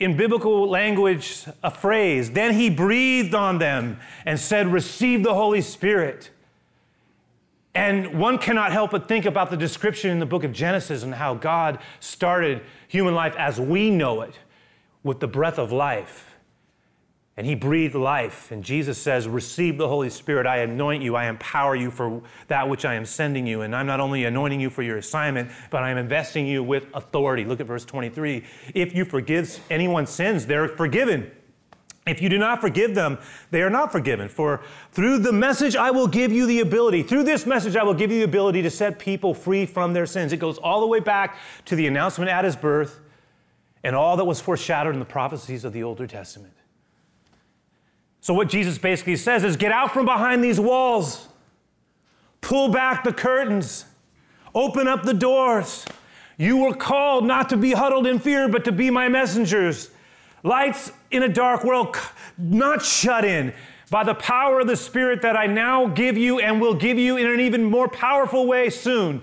in 0.00 0.16
biblical 0.16 0.66
language 0.70 1.44
a 1.62 1.70
phrase. 1.70 2.30
Then 2.30 2.54
he 2.54 2.70
breathed 2.70 3.34
on 3.34 3.58
them 3.58 4.00
and 4.24 4.40
said, 4.40 4.68
Receive 4.68 5.22
the 5.22 5.34
Holy 5.34 5.60
Spirit. 5.60 6.30
And 7.74 8.18
one 8.18 8.38
cannot 8.38 8.72
help 8.72 8.92
but 8.92 9.06
think 9.06 9.26
about 9.26 9.50
the 9.50 9.56
description 9.58 10.10
in 10.10 10.18
the 10.18 10.24
book 10.24 10.44
of 10.44 10.52
Genesis 10.54 11.02
and 11.02 11.14
how 11.14 11.34
God 11.34 11.78
started 12.00 12.62
human 12.88 13.14
life 13.14 13.36
as 13.36 13.60
we 13.60 13.90
know 13.90 14.22
it 14.22 14.38
with 15.02 15.20
the 15.20 15.28
breath 15.28 15.58
of 15.58 15.72
life. 15.72 16.33
And 17.36 17.46
he 17.46 17.56
breathed 17.56 17.96
life. 17.96 18.52
And 18.52 18.62
Jesus 18.62 18.96
says, 18.96 19.26
Receive 19.26 19.76
the 19.76 19.88
Holy 19.88 20.08
Spirit. 20.08 20.46
I 20.46 20.58
anoint 20.58 21.02
you. 21.02 21.16
I 21.16 21.28
empower 21.28 21.74
you 21.74 21.90
for 21.90 22.22
that 22.46 22.68
which 22.68 22.84
I 22.84 22.94
am 22.94 23.04
sending 23.04 23.46
you. 23.46 23.62
And 23.62 23.74
I'm 23.74 23.86
not 23.86 23.98
only 23.98 24.24
anointing 24.24 24.60
you 24.60 24.70
for 24.70 24.82
your 24.82 24.98
assignment, 24.98 25.50
but 25.70 25.82
I'm 25.82 25.98
investing 25.98 26.46
you 26.46 26.62
with 26.62 26.86
authority. 26.94 27.44
Look 27.44 27.60
at 27.60 27.66
verse 27.66 27.84
23. 27.84 28.44
If 28.74 28.94
you 28.94 29.04
forgive 29.04 29.58
anyone's 29.68 30.10
sins, 30.10 30.46
they're 30.46 30.68
forgiven. 30.68 31.30
If 32.06 32.20
you 32.20 32.28
do 32.28 32.38
not 32.38 32.60
forgive 32.60 32.94
them, 32.94 33.18
they 33.50 33.62
are 33.62 33.70
not 33.70 33.90
forgiven. 33.90 34.28
For 34.28 34.62
through 34.92 35.20
the 35.20 35.32
message, 35.32 35.74
I 35.74 35.90
will 35.90 36.06
give 36.06 36.30
you 36.30 36.46
the 36.46 36.60
ability, 36.60 37.02
through 37.02 37.24
this 37.24 37.46
message, 37.46 37.76
I 37.76 37.82
will 37.82 37.94
give 37.94 38.10
you 38.10 38.18
the 38.18 38.24
ability 38.24 38.60
to 38.62 38.70
set 38.70 38.98
people 38.98 39.32
free 39.32 39.64
from 39.64 39.94
their 39.94 40.04
sins. 40.04 40.32
It 40.32 40.36
goes 40.36 40.58
all 40.58 40.80
the 40.82 40.86
way 40.86 41.00
back 41.00 41.38
to 41.64 41.74
the 41.74 41.86
announcement 41.86 42.30
at 42.30 42.44
his 42.44 42.56
birth 42.56 43.00
and 43.82 43.96
all 43.96 44.18
that 44.18 44.24
was 44.24 44.40
foreshadowed 44.40 44.92
in 44.92 44.98
the 44.98 45.06
prophecies 45.06 45.64
of 45.64 45.72
the 45.72 45.82
Older 45.82 46.06
Testament. 46.06 46.52
So, 48.24 48.32
what 48.32 48.48
Jesus 48.48 48.78
basically 48.78 49.16
says 49.16 49.44
is 49.44 49.54
get 49.54 49.70
out 49.70 49.92
from 49.92 50.06
behind 50.06 50.42
these 50.42 50.58
walls, 50.58 51.28
pull 52.40 52.70
back 52.70 53.04
the 53.04 53.12
curtains, 53.12 53.84
open 54.54 54.88
up 54.88 55.02
the 55.02 55.12
doors. 55.12 55.84
You 56.38 56.56
were 56.56 56.74
called 56.74 57.26
not 57.26 57.50
to 57.50 57.58
be 57.58 57.72
huddled 57.72 58.06
in 58.06 58.18
fear, 58.18 58.48
but 58.48 58.64
to 58.64 58.72
be 58.72 58.88
my 58.88 59.10
messengers. 59.10 59.90
Lights 60.42 60.90
in 61.10 61.22
a 61.22 61.28
dark 61.28 61.64
world, 61.64 61.98
not 62.38 62.82
shut 62.82 63.26
in 63.26 63.52
by 63.90 64.04
the 64.04 64.14
power 64.14 64.60
of 64.60 64.68
the 64.68 64.76
Spirit 64.76 65.20
that 65.20 65.36
I 65.36 65.44
now 65.44 65.86
give 65.86 66.16
you 66.16 66.38
and 66.38 66.62
will 66.62 66.72
give 66.72 66.98
you 66.98 67.18
in 67.18 67.26
an 67.26 67.40
even 67.40 67.62
more 67.62 67.88
powerful 67.88 68.46
way 68.46 68.70
soon, 68.70 69.20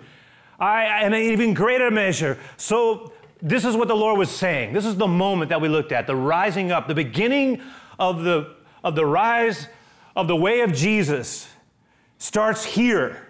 I, 0.59 1.03
in 1.07 1.13
an 1.13 1.21
even 1.21 1.55
greater 1.55 1.89
measure. 1.89 2.37
So, 2.55 3.13
this 3.41 3.65
is 3.65 3.75
what 3.75 3.87
the 3.87 3.95
Lord 3.95 4.19
was 4.19 4.29
saying. 4.29 4.73
This 4.73 4.85
is 4.85 4.95
the 4.95 5.07
moment 5.07 5.49
that 5.49 5.59
we 5.59 5.69
looked 5.69 5.91
at 5.91 6.05
the 6.05 6.15
rising 6.15 6.71
up, 6.71 6.87
the 6.87 6.93
beginning 6.93 7.63
of 7.97 8.23
the 8.23 8.60
of 8.83 8.95
the 8.95 9.05
rise 9.05 9.67
of 10.15 10.27
the 10.27 10.35
way 10.35 10.61
of 10.61 10.73
Jesus 10.73 11.47
starts 12.17 12.63
here 12.63 13.27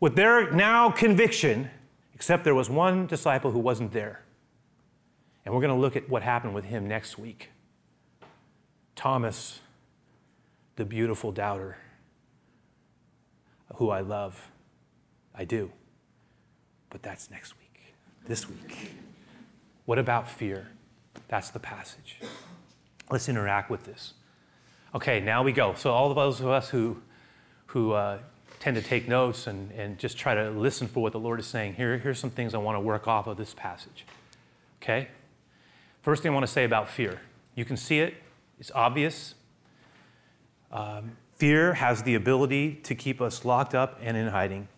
with 0.00 0.16
their 0.16 0.50
now 0.50 0.90
conviction, 0.90 1.70
except 2.14 2.44
there 2.44 2.54
was 2.54 2.68
one 2.68 3.06
disciple 3.06 3.52
who 3.52 3.58
wasn't 3.58 3.92
there. 3.92 4.22
And 5.44 5.54
we're 5.54 5.60
going 5.60 5.74
to 5.74 5.80
look 5.80 5.96
at 5.96 6.08
what 6.08 6.22
happened 6.22 6.54
with 6.54 6.64
him 6.64 6.88
next 6.88 7.18
week. 7.18 7.50
Thomas, 8.94 9.60
the 10.76 10.84
beautiful 10.84 11.32
doubter, 11.32 11.76
who 13.76 13.90
I 13.90 14.00
love. 14.00 14.50
I 15.34 15.44
do. 15.44 15.72
But 16.90 17.02
that's 17.02 17.30
next 17.30 17.54
week, 17.58 17.94
this 18.26 18.48
week. 18.48 18.92
What 19.86 19.98
about 19.98 20.28
fear? 20.28 20.68
That's 21.28 21.50
the 21.50 21.58
passage. 21.58 22.18
Let's 23.12 23.28
interact 23.28 23.68
with 23.68 23.84
this. 23.84 24.14
Okay, 24.94 25.20
now 25.20 25.42
we 25.42 25.52
go. 25.52 25.74
So, 25.74 25.90
all 25.90 26.08
of 26.08 26.16
those 26.16 26.40
of 26.40 26.48
us 26.48 26.70
who, 26.70 27.02
who 27.66 27.92
uh, 27.92 28.20
tend 28.58 28.76
to 28.76 28.82
take 28.82 29.06
notes 29.06 29.46
and, 29.46 29.70
and 29.72 29.98
just 29.98 30.16
try 30.16 30.34
to 30.34 30.48
listen 30.48 30.88
for 30.88 31.02
what 31.02 31.12
the 31.12 31.20
Lord 31.20 31.38
is 31.38 31.46
saying, 31.46 31.74
here, 31.74 31.98
here's 31.98 32.18
some 32.18 32.30
things 32.30 32.54
I 32.54 32.58
want 32.58 32.76
to 32.76 32.80
work 32.80 33.06
off 33.06 33.26
of 33.26 33.36
this 33.36 33.52
passage. 33.52 34.06
Okay? 34.82 35.08
First 36.00 36.22
thing 36.22 36.32
I 36.32 36.34
want 36.34 36.46
to 36.46 36.52
say 36.52 36.64
about 36.64 36.88
fear 36.88 37.20
you 37.54 37.66
can 37.66 37.76
see 37.76 37.98
it, 37.98 38.14
it's 38.58 38.70
obvious. 38.74 39.34
Um, 40.70 41.18
fear 41.36 41.74
has 41.74 42.04
the 42.04 42.14
ability 42.14 42.76
to 42.84 42.94
keep 42.94 43.20
us 43.20 43.44
locked 43.44 43.74
up 43.74 43.98
and 44.00 44.16
in 44.16 44.28
hiding. 44.28 44.68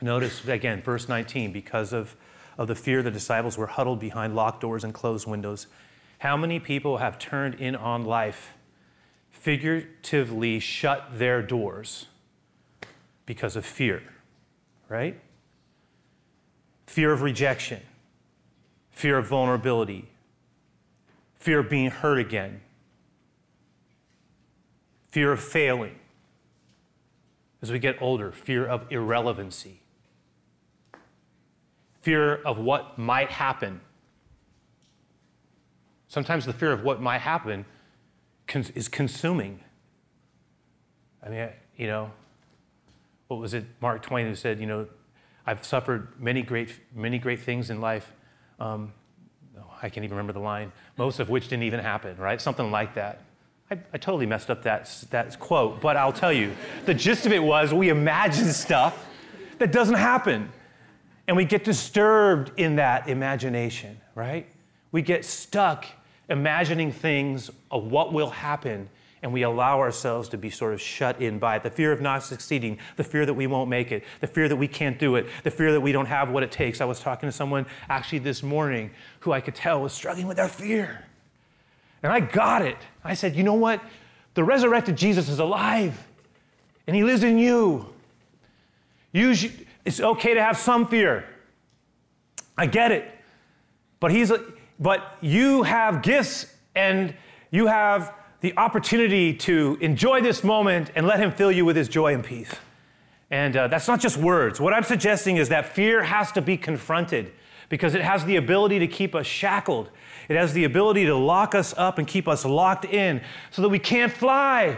Notice 0.00 0.46
again, 0.46 0.82
verse 0.82 1.08
19, 1.08 1.52
because 1.52 1.92
of, 1.92 2.14
of 2.58 2.68
the 2.68 2.76
fear, 2.76 3.02
the 3.02 3.10
disciples 3.10 3.58
were 3.58 3.66
huddled 3.66 3.98
behind 3.98 4.36
locked 4.36 4.60
doors 4.60 4.84
and 4.84 4.94
closed 4.94 5.26
windows. 5.26 5.66
How 6.18 6.36
many 6.36 6.58
people 6.58 6.98
have 6.98 7.18
turned 7.18 7.54
in 7.56 7.76
on 7.76 8.04
life, 8.04 8.54
figuratively 9.30 10.58
shut 10.58 11.18
their 11.18 11.42
doors 11.42 12.06
because 13.26 13.56
of 13.56 13.66
fear, 13.66 14.02
right? 14.88 15.20
Fear 16.86 17.12
of 17.12 17.22
rejection, 17.22 17.82
fear 18.90 19.18
of 19.18 19.26
vulnerability, 19.26 20.08
fear 21.38 21.58
of 21.58 21.68
being 21.68 21.90
hurt 21.90 22.18
again, 22.18 22.60
fear 25.10 25.32
of 25.32 25.40
failing. 25.40 25.98
As 27.60 27.72
we 27.72 27.78
get 27.78 28.00
older, 28.00 28.30
fear 28.30 28.66
of 28.66 28.86
irrelevancy, 28.90 29.80
fear 32.02 32.34
of 32.34 32.58
what 32.58 32.98
might 32.98 33.30
happen 33.30 33.80
Sometimes 36.14 36.46
the 36.46 36.52
fear 36.52 36.70
of 36.70 36.84
what 36.84 37.02
might 37.02 37.22
happen 37.22 37.64
is 38.76 38.86
consuming. 38.86 39.58
I 41.20 41.28
mean, 41.28 41.48
you 41.76 41.88
know, 41.88 42.12
what 43.26 43.40
was 43.40 43.52
it? 43.52 43.64
Mark 43.80 44.00
Twain 44.00 44.24
who 44.24 44.36
said, 44.36 44.60
you 44.60 44.66
know, 44.66 44.86
I've 45.44 45.64
suffered 45.64 46.06
many 46.20 46.42
great, 46.42 46.70
many 46.94 47.18
great 47.18 47.40
things 47.40 47.68
in 47.68 47.80
life. 47.80 48.12
Um, 48.60 48.92
oh, 49.58 49.64
I 49.82 49.88
can't 49.88 50.04
even 50.04 50.10
remember 50.10 50.32
the 50.32 50.38
line, 50.38 50.70
most 50.96 51.18
of 51.18 51.30
which 51.30 51.48
didn't 51.48 51.64
even 51.64 51.80
happen, 51.80 52.16
right? 52.16 52.40
Something 52.40 52.70
like 52.70 52.94
that. 52.94 53.24
I, 53.68 53.80
I, 53.92 53.98
totally 53.98 54.26
messed 54.26 54.50
up 54.50 54.62
that, 54.62 54.88
that 55.10 55.40
quote, 55.40 55.80
but 55.80 55.96
I'll 55.96 56.12
tell 56.12 56.32
you, 56.32 56.54
the 56.86 56.94
gist 56.94 57.26
of 57.26 57.32
it 57.32 57.42
was 57.42 57.74
we 57.74 57.88
imagine 57.88 58.52
stuff 58.52 59.04
that 59.58 59.72
doesn't 59.72 59.96
happen. 59.96 60.52
And 61.26 61.36
we 61.36 61.44
get 61.44 61.64
disturbed 61.64 62.52
in 62.56 62.76
that 62.76 63.08
imagination, 63.08 64.00
right? 64.14 64.46
We 64.92 65.02
get 65.02 65.24
stuck 65.24 65.86
imagining 66.28 66.92
things 66.92 67.50
of 67.70 67.84
what 67.84 68.12
will 68.12 68.30
happen, 68.30 68.88
and 69.22 69.32
we 69.32 69.42
allow 69.42 69.80
ourselves 69.80 70.28
to 70.30 70.38
be 70.38 70.50
sort 70.50 70.74
of 70.74 70.80
shut 70.80 71.20
in 71.20 71.38
by 71.38 71.56
it. 71.56 71.62
The 71.62 71.70
fear 71.70 71.92
of 71.92 72.00
not 72.00 72.22
succeeding, 72.22 72.78
the 72.96 73.04
fear 73.04 73.24
that 73.24 73.34
we 73.34 73.46
won't 73.46 73.70
make 73.70 73.90
it, 73.92 74.04
the 74.20 74.26
fear 74.26 74.48
that 74.48 74.56
we 74.56 74.68
can't 74.68 74.98
do 74.98 75.16
it, 75.16 75.26
the 75.44 75.50
fear 75.50 75.72
that 75.72 75.80
we 75.80 75.92
don't 75.92 76.06
have 76.06 76.30
what 76.30 76.42
it 76.42 76.52
takes. 76.52 76.80
I 76.80 76.84
was 76.84 77.00
talking 77.00 77.28
to 77.28 77.32
someone 77.32 77.66
actually 77.88 78.18
this 78.18 78.42
morning 78.42 78.90
who 79.20 79.32
I 79.32 79.40
could 79.40 79.54
tell 79.54 79.80
was 79.80 79.92
struggling 79.92 80.26
with 80.26 80.36
their 80.36 80.48
fear. 80.48 81.04
And 82.02 82.12
I 82.12 82.20
got 82.20 82.60
it. 82.60 82.76
I 83.02 83.14
said, 83.14 83.34
you 83.34 83.42
know 83.42 83.54
what? 83.54 83.80
The 84.34 84.44
resurrected 84.44 84.96
Jesus 84.96 85.28
is 85.28 85.38
alive, 85.38 86.06
and 86.86 86.94
he 86.94 87.02
lives 87.02 87.24
in 87.24 87.38
you. 87.38 87.94
it's 89.14 90.00
okay 90.00 90.34
to 90.34 90.42
have 90.42 90.58
some 90.58 90.86
fear. 90.86 91.24
I 92.58 92.66
get 92.66 92.92
it. 92.92 93.10
But 94.00 94.10
he's, 94.10 94.30
but 94.78 95.16
you 95.20 95.62
have 95.62 96.02
gifts 96.02 96.46
and 96.74 97.14
you 97.50 97.66
have 97.66 98.12
the 98.40 98.56
opportunity 98.56 99.32
to 99.32 99.78
enjoy 99.80 100.20
this 100.20 100.44
moment 100.44 100.90
and 100.94 101.06
let 101.06 101.18
Him 101.18 101.32
fill 101.32 101.52
you 101.52 101.64
with 101.64 101.76
His 101.76 101.88
joy 101.88 102.14
and 102.14 102.24
peace. 102.24 102.54
And 103.30 103.56
uh, 103.56 103.68
that's 103.68 103.88
not 103.88 104.00
just 104.00 104.16
words. 104.16 104.60
What 104.60 104.74
I'm 104.74 104.82
suggesting 104.82 105.38
is 105.38 105.48
that 105.48 105.66
fear 105.74 106.02
has 106.02 106.30
to 106.32 106.42
be 106.42 106.56
confronted 106.56 107.32
because 107.68 107.94
it 107.94 108.02
has 108.02 108.24
the 108.24 108.36
ability 108.36 108.78
to 108.80 108.86
keep 108.86 109.14
us 109.14 109.26
shackled. 109.26 109.90
It 110.28 110.36
has 110.36 110.52
the 110.52 110.64
ability 110.64 111.06
to 111.06 111.16
lock 111.16 111.54
us 111.54 111.74
up 111.76 111.98
and 111.98 112.06
keep 112.06 112.28
us 112.28 112.44
locked 112.44 112.84
in 112.84 113.22
so 113.50 113.62
that 113.62 113.68
we 113.68 113.78
can't 113.78 114.12
fly. 114.12 114.76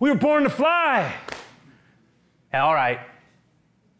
We 0.00 0.10
were 0.10 0.16
born 0.16 0.42
to 0.42 0.50
fly. 0.50 1.14
All 2.52 2.74
right. 2.74 3.00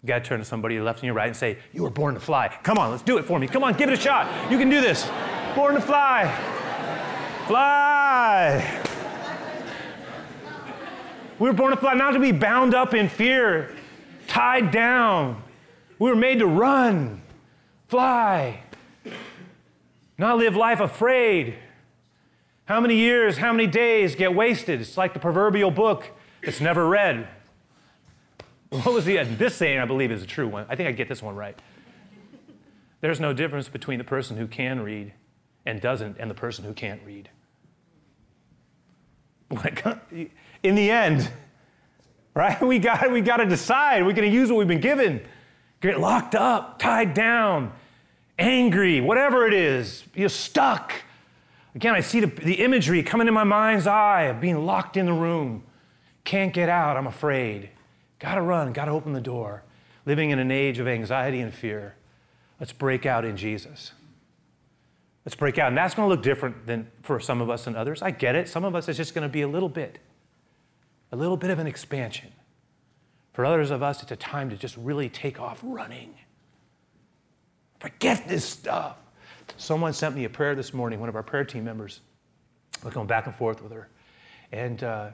You 0.03 0.09
got 0.09 0.23
to 0.23 0.29
turn 0.29 0.39
to 0.39 0.45
somebody 0.45 0.75
to 0.75 0.77
your 0.77 0.85
left 0.85 0.99
and 0.99 1.07
your 1.07 1.15
right 1.15 1.29
and 1.29 1.37
say, 1.37 1.59
You 1.73 1.83
were 1.83 1.91
born 1.91 2.15
to 2.15 2.21
fly. 2.21 2.55
Come 2.63 2.79
on, 2.79 2.91
let's 2.91 3.03
do 3.03 3.17
it 3.17 3.25
for 3.25 3.39
me. 3.39 3.47
Come 3.47 3.65
on, 3.65 3.75
give 3.75 3.89
it 3.89 3.99
a 3.99 4.01
shot. 4.01 4.51
You 4.51 4.59
can 4.59 4.69
do 4.69 4.81
this. 4.81 5.09
Born 5.55 5.75
to 5.75 5.81
fly. 5.81 6.27
Fly. 7.47 8.81
We 11.39 11.49
were 11.49 11.53
born 11.53 11.71
to 11.71 11.77
fly, 11.77 11.95
not 11.95 12.13
to 12.13 12.21
be 12.21 12.33
bound 12.33 12.75
up 12.75 12.95
in 12.95 13.09
fear, 13.09 13.75
tied 14.27 14.71
down. 14.71 15.43
We 15.99 16.11
were 16.11 16.17
made 16.17 16.41
to 16.41 16.47
run, 16.47 17.23
fly, 17.89 18.63
not 20.19 20.39
live 20.39 20.57
life 20.57 20.81
afraid. 20.81 21.57
How 22.65 22.81
many 22.81 22.97
years, 22.97 23.37
how 23.39 23.53
many 23.53 23.67
days 23.67 24.15
get 24.15 24.35
wasted? 24.35 24.81
It's 24.81 24.97
like 24.97 25.13
the 25.13 25.21
proverbial 25.21 25.71
book 25.71 26.11
that's 26.43 26.61
never 26.61 26.89
read. 26.89 27.29
What 28.71 28.87
was 28.87 29.05
the 29.05 29.19
end? 29.19 29.39
this 29.39 29.55
saying? 29.55 29.79
I 29.79 29.85
believe 29.85 30.11
is 30.11 30.23
a 30.23 30.27
true 30.27 30.49
one. 30.49 30.67
I 30.69 30.75
think 30.75 30.89
I 30.89 30.93
get 30.93 31.09
this 31.09 31.23
one 31.23 31.37
right. 31.37 31.61
There's 33.01 33.21
no 33.21 33.33
difference 33.33 33.69
between 33.69 33.99
the 33.99 34.05
person 34.05 34.37
who 34.37 34.47
can 34.47 34.81
read 34.81 35.13
and 35.67 35.81
doesn't 35.81 36.19
and 36.19 36.31
the 36.31 36.35
person 36.35 36.65
who 36.65 36.73
can't 36.73 37.01
read. 37.05 37.29
Uh, 39.85 39.97
in 40.63 40.75
the 40.75 40.91
end, 40.91 41.31
right? 42.35 42.61
We 42.61 42.79
got, 42.79 43.13
we 43.13 43.21
got 43.21 43.37
to 43.37 43.47
decide. 43.47 44.05
We're 44.05 44.15
going 44.15 44.29
to 44.29 44.35
use 44.35 44.51
what 44.51 44.57
we've 44.57 44.67
been 44.67 44.81
given. 44.81 45.21
Get 45.81 46.01
locked 46.01 46.35
up, 46.35 46.79
tied 46.79 47.13
down, 47.13 47.73
angry, 48.39 49.01
whatever 49.01 49.47
it 49.47 49.53
is. 49.53 50.03
You're 50.15 50.31
stuck. 50.31 50.95
Again, 51.75 51.95
I 51.95 52.01
see 52.01 52.21
the, 52.21 52.27
the 52.27 52.55
imagery 52.55 53.03
coming 53.03 53.29
in 53.29 53.35
my 53.35 53.45
mind's 53.45 53.87
eye 53.87 54.23
of 54.23 54.41
being 54.41 54.65
locked 54.65 54.97
in 54.97 55.07
the 55.07 55.13
room. 55.13 55.65
Can't 56.25 56.53
get 56.53 56.69
out, 56.69 56.97
I'm 56.97 57.07
afraid. 57.07 57.71
Gotta 58.19 58.41
run, 58.41 58.73
gotta 58.73 58.91
open 58.91 59.13
the 59.13 59.21
door. 59.21 59.63
Living 60.07 60.31
in 60.31 60.39
an 60.39 60.51
age 60.51 60.79
of 60.79 60.89
anxiety 60.89 61.41
and 61.41 61.53
fear, 61.53 61.97
let's 62.59 62.73
break 62.73 63.05
out 63.05 63.25
in 63.25 63.37
Jesus. 63.37 63.93
Let's 65.25 65.37
break 65.37 65.59
out. 65.59 65.69
And 65.69 65.77
that's 65.77 65.95
going 65.95 66.09
to 66.09 66.15
look 66.15 66.23
different 66.23 66.67
than 66.67 66.91
for 67.03 67.19
some 67.19 67.41
of 67.41 67.49
us 67.49 67.67
and 67.67 67.77
others. 67.77 68.03
I 68.03 68.11
get 68.11 68.35
it. 68.35 68.49
Some 68.49 68.65
of 68.65 68.75
us, 68.75 68.89
it's 68.89 68.99
just 68.99 69.15
going 69.15 69.27
to 69.27 69.33
be 69.33 69.43
a 69.43 69.49
little 69.49 69.69
bit, 69.69 69.99
a 71.13 71.17
little 71.17 71.37
bit 71.37 71.51
of 71.51 71.59
an 71.59 71.67
expansion. 71.67 72.31
For 73.33 73.45
others 73.45 73.71
of 73.71 73.83
us, 73.83 74.03
it's 74.03 74.13
a 74.13 74.17
time 74.17 74.51
to 74.51 74.57
just 74.57 74.77
really 74.77 75.09
take 75.09 75.41
off 75.41 75.61
running. 75.63 76.15
Forget 77.81 78.29
this 78.29 78.45
stuff. 78.45 78.99
Someone 79.57 79.93
sent 79.93 80.15
me 80.15 80.25
a 80.25 80.31
prayer 80.31 80.55
this 80.55 80.73
morning, 80.73 81.01
one 81.01 81.09
of 81.09 81.17
our 81.17 81.23
prayer 81.23 81.45
team 81.45 81.65
members. 81.65 82.01
Was 82.83 82.93
going 82.93 83.07
back 83.07 83.27
and 83.27 83.35
forth 83.35 83.63
with 83.63 83.73
her. 83.73 83.89
And 84.53 84.83
uh, 84.85 85.11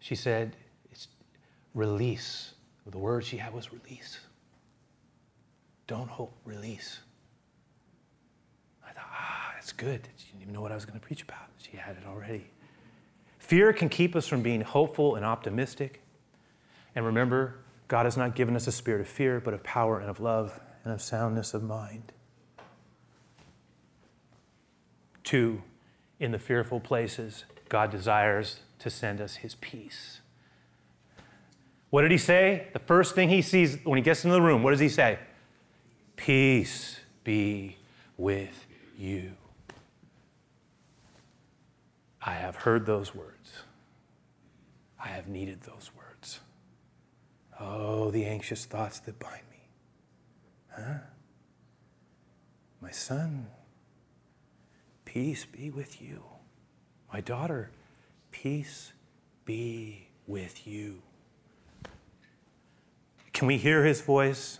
she 0.00 0.14
said, 0.14 0.56
it's 0.90 1.08
release. 1.74 2.52
The 2.86 2.98
word 2.98 3.24
she 3.24 3.36
had 3.36 3.52
was 3.52 3.72
release. 3.72 4.18
Don't 5.86 6.08
hope, 6.08 6.32
release. 6.44 7.00
I 8.84 8.92
thought, 8.92 9.04
ah, 9.08 9.52
that's 9.54 9.65
good. 9.76 10.08
She 10.16 10.26
didn't 10.28 10.42
even 10.42 10.54
know 10.54 10.60
what 10.60 10.72
I 10.72 10.74
was 10.74 10.84
going 10.84 10.98
to 10.98 11.04
preach 11.04 11.22
about. 11.22 11.48
She 11.58 11.76
had 11.76 11.96
it 11.96 12.04
already. 12.06 12.46
Fear 13.38 13.72
can 13.72 13.88
keep 13.88 14.16
us 14.16 14.26
from 14.26 14.42
being 14.42 14.62
hopeful 14.62 15.14
and 15.14 15.24
optimistic. 15.24 16.02
And 16.94 17.04
remember, 17.04 17.58
God 17.88 18.04
has 18.06 18.16
not 18.16 18.34
given 18.34 18.56
us 18.56 18.66
a 18.66 18.72
spirit 18.72 19.00
of 19.00 19.08
fear, 19.08 19.40
but 19.40 19.54
of 19.54 19.62
power 19.62 20.00
and 20.00 20.10
of 20.10 20.18
love 20.18 20.60
and 20.84 20.92
of 20.92 21.00
soundness 21.00 21.54
of 21.54 21.62
mind. 21.62 22.12
Two, 25.22 25.62
in 26.18 26.32
the 26.32 26.38
fearful 26.38 26.80
places, 26.80 27.44
God 27.68 27.90
desires 27.90 28.60
to 28.78 28.90
send 28.90 29.20
us 29.20 29.36
his 29.36 29.54
peace. 29.56 30.20
What 31.90 32.02
did 32.02 32.10
he 32.10 32.18
say? 32.18 32.68
The 32.72 32.78
first 32.78 33.14
thing 33.14 33.28
he 33.28 33.42
sees 33.42 33.78
when 33.84 33.96
he 33.96 34.02
gets 34.02 34.24
into 34.24 34.34
the 34.34 34.42
room, 34.42 34.62
what 34.62 34.72
does 34.72 34.80
he 34.80 34.88
say? 34.88 35.18
Peace 36.16 37.00
be 37.22 37.76
with 38.16 38.66
you. 38.98 39.32
I 42.26 42.32
have 42.32 42.56
heard 42.56 42.86
those 42.86 43.14
words. 43.14 43.62
I 45.02 45.08
have 45.08 45.28
needed 45.28 45.62
those 45.62 45.92
words. 45.96 46.40
Oh, 47.60 48.10
the 48.10 48.24
anxious 48.26 48.64
thoughts 48.64 48.98
that 49.00 49.20
bind 49.20 49.42
me. 49.48 49.68
Huh? 50.72 50.98
My 52.82 52.90
son, 52.90 53.46
peace 55.04 55.44
be 55.44 55.70
with 55.70 56.02
you. 56.02 56.20
My 57.12 57.20
daughter, 57.20 57.70
peace 58.32 58.92
be 59.44 60.08
with 60.26 60.66
you. 60.66 61.02
Can 63.32 63.46
we 63.46 63.56
hear 63.56 63.84
his 63.84 64.00
voice? 64.00 64.58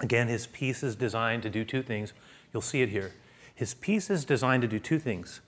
Again, 0.00 0.28
his 0.28 0.46
peace 0.46 0.84
is 0.84 0.94
designed 0.94 1.42
to 1.42 1.50
do 1.50 1.64
two 1.64 1.82
things. 1.82 2.12
You'll 2.52 2.62
see 2.62 2.82
it 2.82 2.90
here. 2.90 3.12
His 3.54 3.74
peace 3.74 4.08
is 4.08 4.24
designed 4.24 4.62
to 4.62 4.68
do 4.68 4.78
two 4.78 5.00
things 5.00 5.40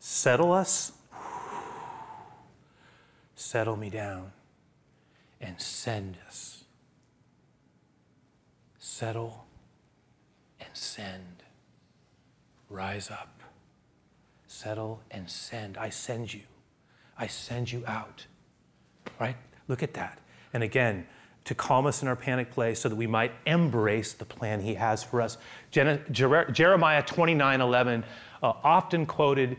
settle 0.00 0.52
us, 0.52 0.92
settle 3.36 3.76
me 3.76 3.90
down, 3.90 4.32
and 5.40 5.60
send 5.60 6.16
us. 6.26 6.64
Settle 8.78 9.44
and 10.58 10.68
send. 10.72 11.42
Rise 12.68 13.10
up. 13.10 13.40
Settle 14.46 15.00
and 15.10 15.30
send. 15.30 15.78
I 15.78 15.90
send 15.90 16.34
you. 16.34 16.42
I 17.18 17.26
send 17.26 17.70
you 17.70 17.84
out. 17.86 18.26
Right? 19.18 19.36
Look 19.68 19.82
at 19.82 19.94
that. 19.94 20.18
And 20.52 20.62
again, 20.62 21.06
to 21.44 21.54
calm 21.54 21.86
us 21.86 22.02
in 22.02 22.08
our 22.08 22.16
panic 22.16 22.50
place 22.50 22.80
so 22.80 22.88
that 22.88 22.96
we 22.96 23.06
might 23.06 23.32
embrace 23.46 24.12
the 24.12 24.24
plan 24.24 24.60
he 24.60 24.74
has 24.74 25.02
for 25.02 25.20
us. 25.22 25.38
Jeremiah 25.70 27.02
29 27.02 27.60
11, 27.60 28.04
uh, 28.42 28.52
often 28.62 29.06
quoted 29.06 29.56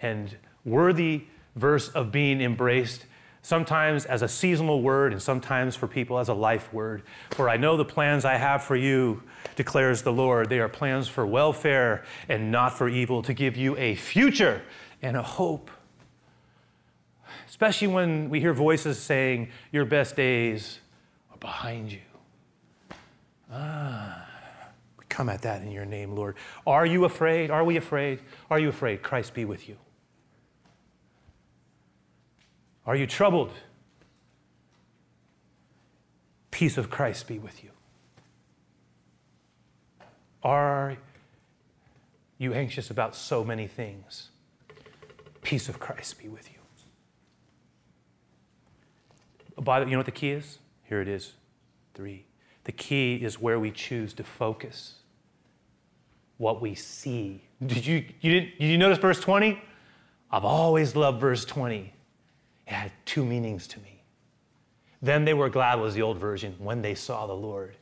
and 0.00 0.36
worthy 0.64 1.24
verse 1.54 1.88
of 1.88 2.12
being 2.12 2.40
embraced, 2.40 3.06
sometimes 3.42 4.04
as 4.04 4.22
a 4.22 4.28
seasonal 4.28 4.82
word 4.82 5.12
and 5.12 5.22
sometimes 5.22 5.76
for 5.76 5.86
people 5.86 6.18
as 6.18 6.28
a 6.28 6.34
life 6.34 6.72
word. 6.72 7.02
For 7.30 7.48
I 7.48 7.56
know 7.56 7.76
the 7.76 7.84
plans 7.84 8.24
I 8.24 8.34
have 8.34 8.62
for 8.62 8.76
you, 8.76 9.22
declares 9.54 10.02
the 10.02 10.12
Lord. 10.12 10.48
They 10.48 10.60
are 10.60 10.68
plans 10.68 11.08
for 11.08 11.26
welfare 11.26 12.04
and 12.28 12.50
not 12.50 12.76
for 12.76 12.88
evil, 12.88 13.22
to 13.22 13.32
give 13.32 13.56
you 13.56 13.76
a 13.76 13.94
future 13.94 14.62
and 15.00 15.16
a 15.16 15.22
hope. 15.22 15.70
Especially 17.48 17.88
when 17.88 18.28
we 18.28 18.40
hear 18.40 18.52
voices 18.52 18.98
saying, 18.98 19.50
Your 19.72 19.84
best 19.84 20.16
days 20.16 20.80
are 21.32 21.38
behind 21.38 21.92
you. 21.92 22.00
Ah, 23.50 24.26
we 24.98 25.04
come 25.08 25.28
at 25.28 25.42
that 25.42 25.62
in 25.62 25.70
your 25.70 25.84
name, 25.84 26.14
Lord. 26.14 26.34
Are 26.66 26.84
you 26.84 27.04
afraid? 27.04 27.50
Are 27.50 27.64
we 27.64 27.76
afraid? 27.76 28.18
Are 28.50 28.58
you 28.58 28.68
afraid? 28.68 29.02
Christ 29.02 29.32
be 29.32 29.44
with 29.44 29.68
you. 29.68 29.76
Are 32.86 32.94
you 32.94 33.06
troubled? 33.06 33.50
Peace 36.50 36.78
of 36.78 36.88
Christ 36.88 37.26
be 37.26 37.38
with 37.38 37.62
you. 37.64 37.70
Are 40.42 40.96
you 42.38 42.54
anxious 42.54 42.88
about 42.88 43.16
so 43.16 43.42
many 43.42 43.66
things? 43.66 44.30
Peace 45.42 45.68
of 45.68 45.80
Christ 45.80 46.18
be 46.18 46.28
with 46.28 46.48
you. 46.48 46.56
By 49.60 49.80
the, 49.80 49.86
you 49.86 49.92
know 49.92 49.98
what 49.98 50.06
the 50.06 50.12
key 50.12 50.30
is? 50.30 50.58
Here 50.84 51.00
it 51.00 51.08
is. 51.08 51.32
Three. 51.94 52.26
The 52.64 52.72
key 52.72 53.16
is 53.16 53.40
where 53.40 53.58
we 53.58 53.70
choose 53.70 54.12
to 54.14 54.24
focus. 54.24 54.94
What 56.36 56.60
we 56.60 56.74
see. 56.74 57.42
Did 57.64 57.86
you, 57.86 58.04
you, 58.20 58.32
didn't, 58.32 58.58
did 58.58 58.66
you 58.66 58.78
notice 58.78 58.98
verse 58.98 59.18
20? 59.18 59.60
I've 60.30 60.44
always 60.44 60.94
loved 60.94 61.20
verse 61.20 61.44
20. 61.44 61.92
It 62.66 62.72
had 62.72 62.92
two 63.04 63.24
meanings 63.24 63.66
to 63.68 63.80
me. 63.80 64.02
Then 65.02 65.24
they 65.24 65.34
were 65.34 65.48
glad 65.48 65.80
was 65.80 65.94
the 65.94 66.02
old 66.02 66.18
version 66.18 66.54
when 66.58 66.82
they 66.82 66.94
saw 66.94 67.26
the 67.26 67.34
Lord. 67.34 67.76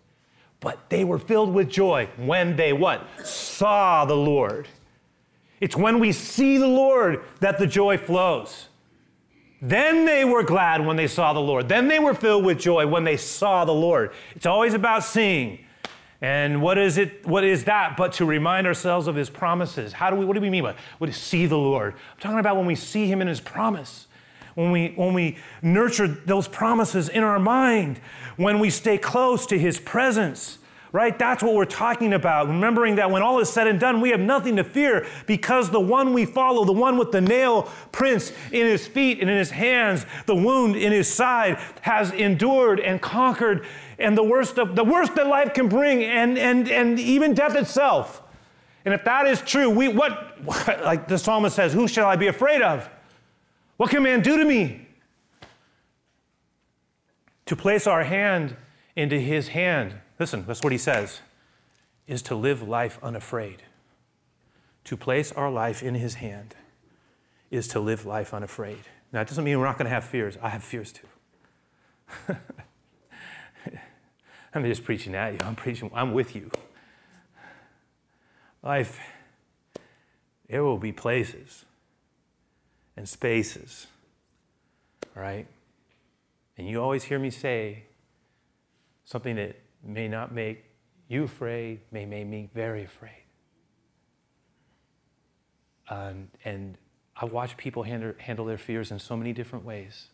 But 0.60 0.88
they 0.88 1.04
were 1.04 1.18
filled 1.18 1.52
with 1.52 1.68
joy 1.68 2.08
when 2.16 2.56
they 2.56 2.72
what? 2.72 3.06
Saw 3.24 4.04
the 4.04 4.16
Lord. 4.16 4.68
It's 5.60 5.76
when 5.76 5.98
we 5.98 6.12
see 6.12 6.58
the 6.58 6.66
Lord 6.68 7.22
that 7.40 7.58
the 7.58 7.66
joy 7.66 7.96
flows. 7.96 8.68
Then 9.62 10.04
they 10.04 10.24
were 10.24 10.42
glad 10.42 10.84
when 10.84 10.96
they 10.96 11.06
saw 11.06 11.32
the 11.32 11.40
Lord. 11.40 11.68
Then 11.68 11.88
they 11.88 11.98
were 11.98 12.14
filled 12.14 12.44
with 12.44 12.58
joy 12.58 12.86
when 12.86 13.04
they 13.04 13.16
saw 13.16 13.64
the 13.64 13.72
Lord. 13.72 14.12
It's 14.34 14.44
always 14.44 14.74
about 14.74 15.04
seeing. 15.04 15.60
And 16.20 16.60
what 16.62 16.78
is 16.78 16.98
it? 16.98 17.26
What 17.26 17.44
is 17.44 17.64
that 17.64 17.96
but 17.96 18.12
to 18.14 18.24
remind 18.24 18.66
ourselves 18.66 19.06
of 19.06 19.14
his 19.14 19.30
promises? 19.30 19.92
How 19.92 20.10
do 20.10 20.16
we 20.16 20.24
what 20.24 20.34
do 20.34 20.40
we 20.40 20.50
mean 20.50 20.64
by 20.64 20.74
what 20.98 21.10
is 21.10 21.16
see 21.16 21.46
the 21.46 21.58
Lord? 21.58 21.94
I'm 21.94 22.20
talking 22.20 22.38
about 22.38 22.56
when 22.56 22.66
we 22.66 22.74
see 22.74 23.06
him 23.06 23.20
in 23.20 23.28
his 23.28 23.40
promise. 23.40 24.06
When 24.54 24.70
we 24.70 24.92
when 24.96 25.14
we 25.14 25.36
nurture 25.62 26.06
those 26.06 26.48
promises 26.48 27.08
in 27.08 27.22
our 27.22 27.38
mind, 27.38 27.98
when 28.36 28.58
we 28.58 28.70
stay 28.70 28.98
close 28.98 29.46
to 29.46 29.58
his 29.58 29.78
presence 29.78 30.58
right? 30.94 31.18
That's 31.18 31.42
what 31.42 31.54
we're 31.54 31.64
talking 31.64 32.12
about. 32.12 32.46
Remembering 32.46 32.94
that 32.96 33.10
when 33.10 33.20
all 33.20 33.40
is 33.40 33.50
said 33.50 33.66
and 33.66 33.80
done, 33.80 34.00
we 34.00 34.10
have 34.10 34.20
nothing 34.20 34.54
to 34.54 34.62
fear 34.62 35.08
because 35.26 35.68
the 35.68 35.80
one 35.80 36.12
we 36.12 36.24
follow, 36.24 36.64
the 36.64 36.72
one 36.72 36.96
with 36.96 37.10
the 37.10 37.20
nail 37.20 37.64
prints 37.90 38.32
in 38.52 38.64
his 38.64 38.86
feet 38.86 39.18
and 39.20 39.28
in 39.28 39.36
his 39.36 39.50
hands, 39.50 40.06
the 40.26 40.36
wound 40.36 40.76
in 40.76 40.92
his 40.92 41.12
side, 41.12 41.58
has 41.80 42.12
endured 42.12 42.78
and 42.78 43.02
conquered 43.02 43.66
and 43.98 44.16
the 44.16 44.22
worst 44.22 44.56
of 44.56 44.76
the 44.76 44.84
worst 44.84 45.16
that 45.16 45.26
life 45.26 45.52
can 45.52 45.68
bring 45.68 46.04
and 46.04 46.38
and 46.38 46.68
and 46.68 47.00
even 47.00 47.34
death 47.34 47.56
itself. 47.56 48.22
And 48.84 48.94
if 48.94 49.02
that 49.04 49.26
is 49.26 49.40
true, 49.40 49.68
we 49.70 49.88
what 49.88 50.44
like 50.84 51.08
the 51.08 51.18
psalmist 51.18 51.56
says, 51.56 51.72
who 51.72 51.88
shall 51.88 52.06
I 52.06 52.14
be 52.14 52.28
afraid 52.28 52.62
of? 52.62 52.88
What 53.76 53.90
can 53.90 54.02
man 54.02 54.22
do 54.22 54.36
to 54.38 54.44
me? 54.44 54.88
To 57.46 57.56
place 57.56 57.86
our 57.86 58.04
hand 58.04 58.56
into 58.96 59.18
his 59.18 59.48
hand 59.48 60.00
listen, 60.18 60.44
that's 60.46 60.62
what 60.62 60.72
he 60.72 60.78
says, 60.78 61.20
is 62.06 62.22
to 62.22 62.34
live 62.34 62.66
life 62.66 62.98
unafraid. 63.02 63.62
To 64.84 64.96
place 64.96 65.32
our 65.32 65.50
life 65.50 65.82
in 65.82 65.94
his 65.94 66.14
hand 66.14 66.54
is 67.50 67.68
to 67.68 67.80
live 67.80 68.04
life 68.04 68.34
unafraid. 68.34 68.84
Now, 69.12 69.20
it 69.22 69.28
doesn't 69.28 69.44
mean 69.44 69.58
we're 69.58 69.66
not 69.66 69.78
going 69.78 69.86
to 69.86 69.94
have 69.94 70.04
fears. 70.04 70.36
I 70.42 70.48
have 70.50 70.62
fears 70.62 70.92
too. 70.92 71.06
I'm 74.54 74.64
just 74.64 74.84
preaching 74.84 75.14
at 75.14 75.32
you. 75.34 75.38
I'm 75.42 75.56
preaching, 75.56 75.90
I'm 75.94 76.12
with 76.12 76.36
you. 76.36 76.50
Life, 78.62 79.00
there 80.48 80.62
will 80.62 80.78
be 80.78 80.92
places 80.92 81.64
and 82.96 83.08
spaces, 83.08 83.86
right? 85.14 85.46
And 86.56 86.68
you 86.68 86.80
always 86.80 87.04
hear 87.04 87.18
me 87.18 87.30
say 87.30 87.84
something 89.04 89.36
that 89.36 89.60
may 89.82 90.08
not 90.08 90.32
make 90.32 90.64
you 91.08 91.24
afraid, 91.24 91.80
may 91.90 92.06
make 92.06 92.26
me 92.26 92.48
very 92.54 92.84
afraid. 92.84 93.24
Um, 95.88 96.28
and 96.44 96.78
I 97.16 97.26
watch 97.26 97.56
people 97.56 97.82
handle, 97.82 98.14
handle 98.18 98.46
their 98.46 98.58
fears 98.58 98.90
in 98.90 98.98
so 98.98 99.16
many 99.16 99.32
different 99.32 99.64
ways. 99.64 100.08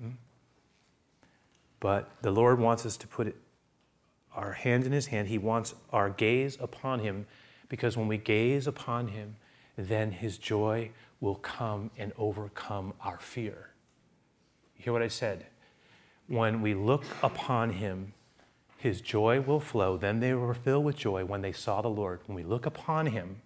Hmm? 0.00 0.10
But 1.78 2.10
the 2.22 2.30
Lord 2.30 2.58
wants 2.58 2.84
us 2.84 2.96
to 2.98 3.06
put 3.06 3.36
our 4.34 4.52
hand 4.52 4.84
in 4.84 4.92
His 4.92 5.06
hand. 5.06 5.28
He 5.28 5.38
wants 5.38 5.74
our 5.92 6.10
gaze 6.10 6.58
upon 6.60 7.00
Him 7.00 7.26
because 7.68 7.96
when 7.96 8.08
we 8.08 8.18
gaze 8.18 8.66
upon 8.66 9.08
Him, 9.08 9.36
then 9.76 10.10
His 10.10 10.38
joy 10.38 10.90
will 11.20 11.36
come 11.36 11.90
and 11.96 12.12
overcome 12.16 12.94
our 13.00 13.18
fear. 13.18 13.70
You 14.76 14.84
hear 14.84 14.92
what 14.92 15.02
I 15.02 15.08
said? 15.08 15.46
When 16.28 16.60
we 16.60 16.74
look 16.74 17.04
upon 17.22 17.70
Him, 17.70 18.12
His 18.78 19.00
joy 19.00 19.40
will 19.40 19.60
flow. 19.60 19.96
Then 19.96 20.20
they 20.20 20.34
were 20.34 20.54
filled 20.54 20.84
with 20.84 20.96
joy 20.96 21.24
when 21.24 21.42
they 21.42 21.52
saw 21.52 21.80
the 21.80 21.88
Lord. 21.88 22.20
When 22.26 22.36
we 22.36 22.42
look 22.42 22.66
upon 22.66 23.06
Him, 23.06 23.42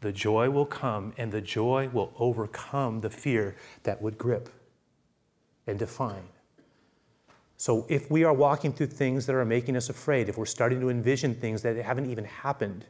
the 0.00 0.12
joy 0.12 0.50
will 0.50 0.66
come 0.66 1.12
and 1.18 1.30
the 1.30 1.40
joy 1.40 1.88
will 1.92 2.12
overcome 2.18 3.00
the 3.00 3.10
fear 3.10 3.56
that 3.82 4.00
would 4.00 4.16
grip 4.16 4.48
and 5.66 5.78
define. 5.78 6.28
So, 7.56 7.84
if 7.90 8.10
we 8.10 8.24
are 8.24 8.32
walking 8.32 8.72
through 8.72 8.86
things 8.86 9.26
that 9.26 9.34
are 9.34 9.44
making 9.44 9.76
us 9.76 9.90
afraid, 9.90 10.30
if 10.30 10.38
we're 10.38 10.46
starting 10.46 10.80
to 10.80 10.88
envision 10.88 11.34
things 11.34 11.60
that 11.60 11.76
haven't 11.76 12.10
even 12.10 12.24
happened, 12.24 12.86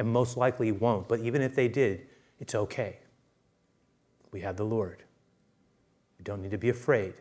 and 0.00 0.08
most 0.08 0.38
likely 0.38 0.72
won't, 0.72 1.06
but 1.08 1.20
even 1.20 1.42
if 1.42 1.54
they 1.54 1.68
did, 1.68 2.06
it's 2.38 2.54
okay. 2.54 2.96
We 4.32 4.40
have 4.40 4.56
the 4.56 4.64
Lord. 4.64 5.04
We 6.18 6.24
don't 6.24 6.40
need 6.40 6.52
to 6.52 6.58
be 6.58 6.70
afraid. 6.70 7.12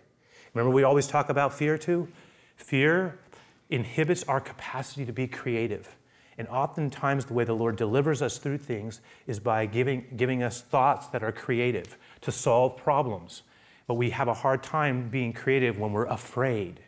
Remember, 0.53 0.73
we 0.73 0.83
always 0.83 1.05
talk 1.05 1.27
about 1.27 1.53
fear 1.53 1.77
too? 1.77 2.07
Fear 2.55 3.19
inhibits 3.69 4.23
our 4.23 4.39
capacity 4.39 5.05
to 5.05 5.11
be 5.11 5.27
creative. 5.27 5.97
And 6.37 6.47
oftentimes, 6.47 7.25
the 7.25 7.33
way 7.33 7.43
the 7.43 7.53
Lord 7.53 7.75
delivers 7.75 8.21
us 8.21 8.37
through 8.37 8.59
things 8.59 9.01
is 9.27 9.41
by 9.41 9.65
giving, 9.65 10.05
giving 10.15 10.41
us 10.41 10.61
thoughts 10.61 11.07
that 11.07 11.21
are 11.21 11.33
creative 11.33 11.97
to 12.21 12.31
solve 12.31 12.77
problems. 12.77 13.41
But 13.87 13.95
we 13.95 14.11
have 14.11 14.29
a 14.29 14.33
hard 14.33 14.63
time 14.63 15.09
being 15.09 15.33
creative 15.33 15.77
when 15.77 15.91
we're 15.91 16.05
afraid. 16.05 16.79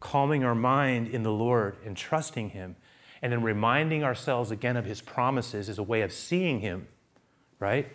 Calming 0.00 0.42
our 0.42 0.56
mind 0.56 1.06
in 1.06 1.22
the 1.22 1.30
Lord 1.30 1.76
and 1.86 1.96
trusting 1.96 2.50
Him, 2.50 2.74
and 3.22 3.32
then 3.32 3.42
reminding 3.42 4.04
ourselves 4.04 4.50
again 4.50 4.76
of 4.76 4.84
His 4.84 5.00
promises 5.00 5.68
is 5.68 5.78
a 5.78 5.82
way 5.82 6.02
of 6.02 6.12
seeing 6.12 6.60
Him, 6.60 6.88
right? 7.58 7.88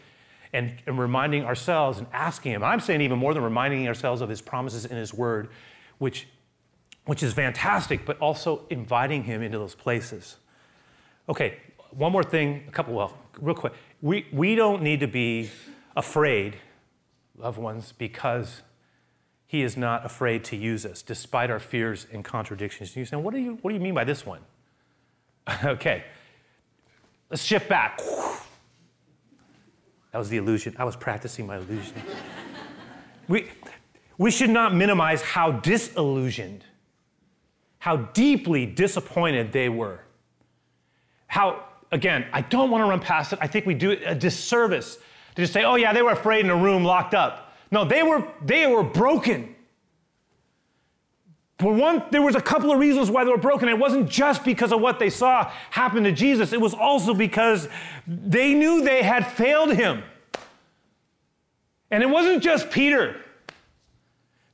And, 0.51 0.73
and 0.86 0.99
reminding 0.99 1.45
ourselves 1.45 1.97
and 1.97 2.07
asking 2.13 2.51
Him. 2.51 2.63
I'm 2.63 2.79
saying 2.79 3.01
even 3.01 3.19
more 3.19 3.33
than 3.33 3.43
reminding 3.43 3.88
ourselves 3.88 4.21
of 4.21 4.29
His 4.29 4.41
promises 4.41 4.86
in 4.86 4.97
His 4.97 5.13
Word, 5.13 5.49
which, 5.97 6.27
which 7.05 7.23
is 7.23 7.33
fantastic, 7.33 8.05
but 8.05 8.17
also 8.19 8.65
inviting 8.69 9.23
Him 9.23 9.41
into 9.41 9.57
those 9.57 9.75
places. 9.75 10.38
Okay, 11.29 11.57
one 11.91 12.12
more 12.12 12.23
thing, 12.23 12.65
a 12.67 12.71
couple, 12.71 12.93
well, 12.93 13.17
real 13.39 13.55
quick. 13.55 13.73
We, 14.01 14.27
we 14.31 14.55
don't 14.55 14.81
need 14.81 14.99
to 14.99 15.07
be 15.07 15.49
afraid, 15.95 16.57
loved 17.38 17.57
ones, 17.57 17.93
because 17.97 18.62
he 19.45 19.62
is 19.62 19.77
not 19.77 20.03
afraid 20.05 20.43
to 20.45 20.55
use 20.55 20.86
us, 20.86 21.01
despite 21.01 21.51
our 21.51 21.59
fears 21.59 22.07
and 22.12 22.23
contradictions. 22.25 22.95
You 22.95 23.05
say, 23.05 23.17
what 23.17 23.33
do 23.33 23.39
you, 23.39 23.59
what 23.62 23.69
do 23.69 23.75
you 23.75 23.81
mean 23.81 23.93
by 23.93 24.03
this 24.03 24.25
one? 24.25 24.41
okay, 25.65 26.03
let's 27.29 27.43
shift 27.43 27.67
back. 27.69 27.99
That 30.12 30.19
was 30.19 30.29
the 30.29 30.38
illusion. 30.38 30.75
I 30.77 30.84
was 30.84 30.95
practicing 30.95 31.47
my 31.47 31.58
illusion. 31.58 31.95
we, 33.27 33.49
we 34.17 34.29
should 34.32 34.49
not 34.49 34.75
minimize 34.75 35.21
how 35.21 35.51
disillusioned, 35.51 36.63
how 37.79 37.97
deeply 37.97 38.65
disappointed 38.65 39.51
they 39.51 39.69
were 39.69 40.03
how, 41.34 41.63
again, 41.91 42.27
I 42.32 42.41
don't 42.41 42.69
want 42.69 42.84
to 42.84 42.89
run 42.91 42.99
past 42.99 43.34
it. 43.34 43.39
I 43.41 43.47
think 43.47 43.65
we 43.65 43.73
do 43.73 43.97
a 44.06 44.13
disservice 44.13 44.97
to 44.97 45.41
just 45.41 45.51
say, 45.51 45.63
oh, 45.63 45.73
yeah, 45.73 45.91
they 45.91 46.03
were 46.03 46.12
afraid 46.12 46.45
in 46.45 46.51
a 46.51 46.56
room 46.56 46.84
locked 46.84 47.15
up. 47.15 47.58
No, 47.71 47.84
they 47.84 48.03
were, 48.03 48.23
they 48.45 48.67
were 48.67 48.84
broken. 48.84 49.56
For 51.60 51.74
one, 51.74 52.04
there 52.12 52.22
was 52.22 52.36
a 52.36 52.42
couple 52.42 52.72
of 52.72 52.80
reasons 52.80 53.12
why 53.12 53.24
they 53.24 53.32
were 53.32 53.38
broken. 53.38 53.70
It 53.70 53.78
wasn't 53.78 54.10
just 54.10 54.44
because 54.44 54.72
of 54.72 54.82
what 54.82 55.00
they 55.00 55.10
saw 55.10 55.52
happen 55.70 56.04
to 56.04 56.12
Jesus, 56.12 56.52
it 56.52 56.60
was 56.60 56.74
also 56.74 57.13
because 57.13 57.70
they 58.08 58.54
knew 58.54 58.84
they 58.84 59.04
had 59.04 59.28
failed 59.28 59.74
him. 59.74 60.04
And 61.92 62.02
it 62.02 62.10
wasn't 62.10 62.42
just 62.42 62.72
Peter. 62.72 63.22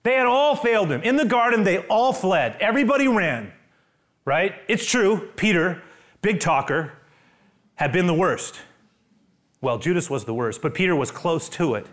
They 0.04 0.14
had 0.14 0.26
all 0.26 0.56
failed 0.56 0.92
him. 0.92 1.02
In 1.04 1.16
the 1.16 1.26
garden, 1.26 1.64
they 1.64 1.80
all 1.88 2.12
fled. 2.12 2.58
Everybody 2.60 3.08
ran, 3.08 3.54
right? 4.26 4.56
It's 4.68 4.86
true. 4.86 5.30
Peter 5.36 5.82
big 6.22 6.40
talker, 6.40 6.94
had 7.76 7.92
been 7.92 8.08
the 8.08 8.14
worst. 8.14 8.60
Well, 9.62 9.78
Judas 9.78 10.10
was 10.10 10.26
the 10.26 10.34
worst, 10.34 10.62
but 10.62 10.74
Peter 10.74 10.96
was 10.96 11.12
close 11.12 11.50
to 11.50 11.76
it. 11.76 11.88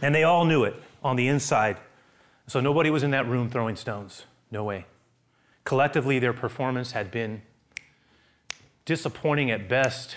And 0.00 0.14
they 0.14 0.24
all 0.24 0.44
knew 0.44 0.64
it 0.64 0.74
on 1.02 1.16
the 1.16 1.28
inside. 1.28 1.78
So 2.52 2.60
nobody 2.60 2.90
was 2.90 3.02
in 3.02 3.12
that 3.12 3.26
room 3.26 3.48
throwing 3.48 3.76
stones. 3.76 4.26
No 4.50 4.62
way. 4.62 4.84
Collectively, 5.64 6.18
their 6.18 6.34
performance 6.34 6.92
had 6.92 7.10
been 7.10 7.40
disappointing 8.84 9.50
at 9.50 9.70
best, 9.70 10.16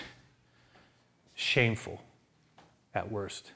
shameful 1.34 2.02
at 2.94 3.10
worst. 3.10 3.52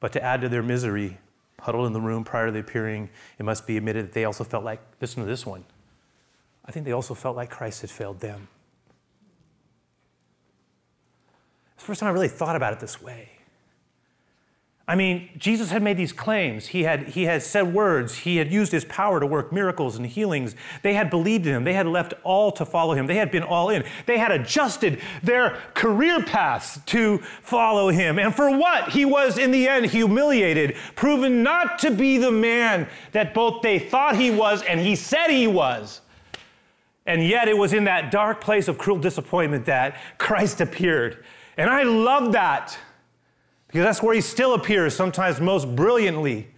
But 0.00 0.12
to 0.14 0.20
add 0.20 0.40
to 0.40 0.48
their 0.48 0.64
misery, 0.64 1.18
huddled 1.60 1.86
in 1.86 1.92
the 1.92 2.00
room 2.00 2.24
prior 2.24 2.46
to 2.46 2.52
the 2.52 2.58
appearing, 2.58 3.08
it 3.38 3.44
must 3.44 3.68
be 3.68 3.76
admitted 3.76 4.06
that 4.06 4.14
they 4.14 4.24
also 4.24 4.42
felt 4.42 4.64
like, 4.64 4.80
listen 5.00 5.22
to 5.22 5.28
this 5.28 5.46
one, 5.46 5.64
I 6.64 6.72
think 6.72 6.86
they 6.86 6.90
also 6.90 7.14
felt 7.14 7.36
like 7.36 7.50
Christ 7.50 7.82
had 7.82 7.90
failed 7.90 8.18
them. 8.18 8.48
It's 11.74 11.84
the 11.84 11.86
first 11.86 12.00
time 12.00 12.08
I 12.08 12.12
really 12.12 12.26
thought 12.26 12.56
about 12.56 12.72
it 12.72 12.80
this 12.80 13.00
way. 13.00 13.28
I 14.88 14.96
mean, 14.96 15.28
Jesus 15.38 15.70
had 15.70 15.80
made 15.80 15.96
these 15.96 16.12
claims. 16.12 16.66
He 16.66 16.82
had, 16.82 17.10
he 17.10 17.22
had 17.24 17.42
said 17.42 17.72
words. 17.72 18.16
He 18.16 18.38
had 18.38 18.52
used 18.52 18.72
his 18.72 18.84
power 18.84 19.20
to 19.20 19.26
work 19.26 19.52
miracles 19.52 19.96
and 19.96 20.04
healings. 20.04 20.56
They 20.82 20.94
had 20.94 21.08
believed 21.08 21.46
in 21.46 21.54
him. 21.54 21.64
They 21.64 21.72
had 21.74 21.86
left 21.86 22.14
all 22.24 22.50
to 22.52 22.66
follow 22.66 22.94
him. 22.94 23.06
They 23.06 23.14
had 23.14 23.30
been 23.30 23.44
all 23.44 23.70
in. 23.70 23.84
They 24.06 24.18
had 24.18 24.32
adjusted 24.32 25.00
their 25.22 25.56
career 25.74 26.22
paths 26.24 26.80
to 26.86 27.18
follow 27.18 27.90
him. 27.90 28.18
And 28.18 28.34
for 28.34 28.56
what? 28.56 28.88
He 28.88 29.04
was, 29.04 29.38
in 29.38 29.52
the 29.52 29.68
end, 29.68 29.86
humiliated, 29.86 30.74
proven 30.96 31.44
not 31.44 31.78
to 31.80 31.92
be 31.92 32.18
the 32.18 32.32
man 32.32 32.88
that 33.12 33.34
both 33.34 33.62
they 33.62 33.78
thought 33.78 34.16
he 34.16 34.32
was 34.32 34.62
and 34.62 34.80
he 34.80 34.96
said 34.96 35.28
he 35.28 35.46
was. 35.46 36.00
And 37.06 37.24
yet, 37.24 37.46
it 37.46 37.56
was 37.56 37.72
in 37.72 37.84
that 37.84 38.10
dark 38.10 38.40
place 38.40 38.66
of 38.66 38.78
cruel 38.78 38.98
disappointment 38.98 39.66
that 39.66 39.96
Christ 40.18 40.60
appeared. 40.60 41.24
And 41.56 41.70
I 41.70 41.84
love 41.84 42.32
that 42.32 42.78
because 43.72 43.86
that's 43.86 44.02
where 44.02 44.14
he 44.14 44.20
still 44.20 44.52
appears, 44.52 44.94
sometimes 44.94 45.40
most 45.40 45.74
brilliantly. 45.74 46.48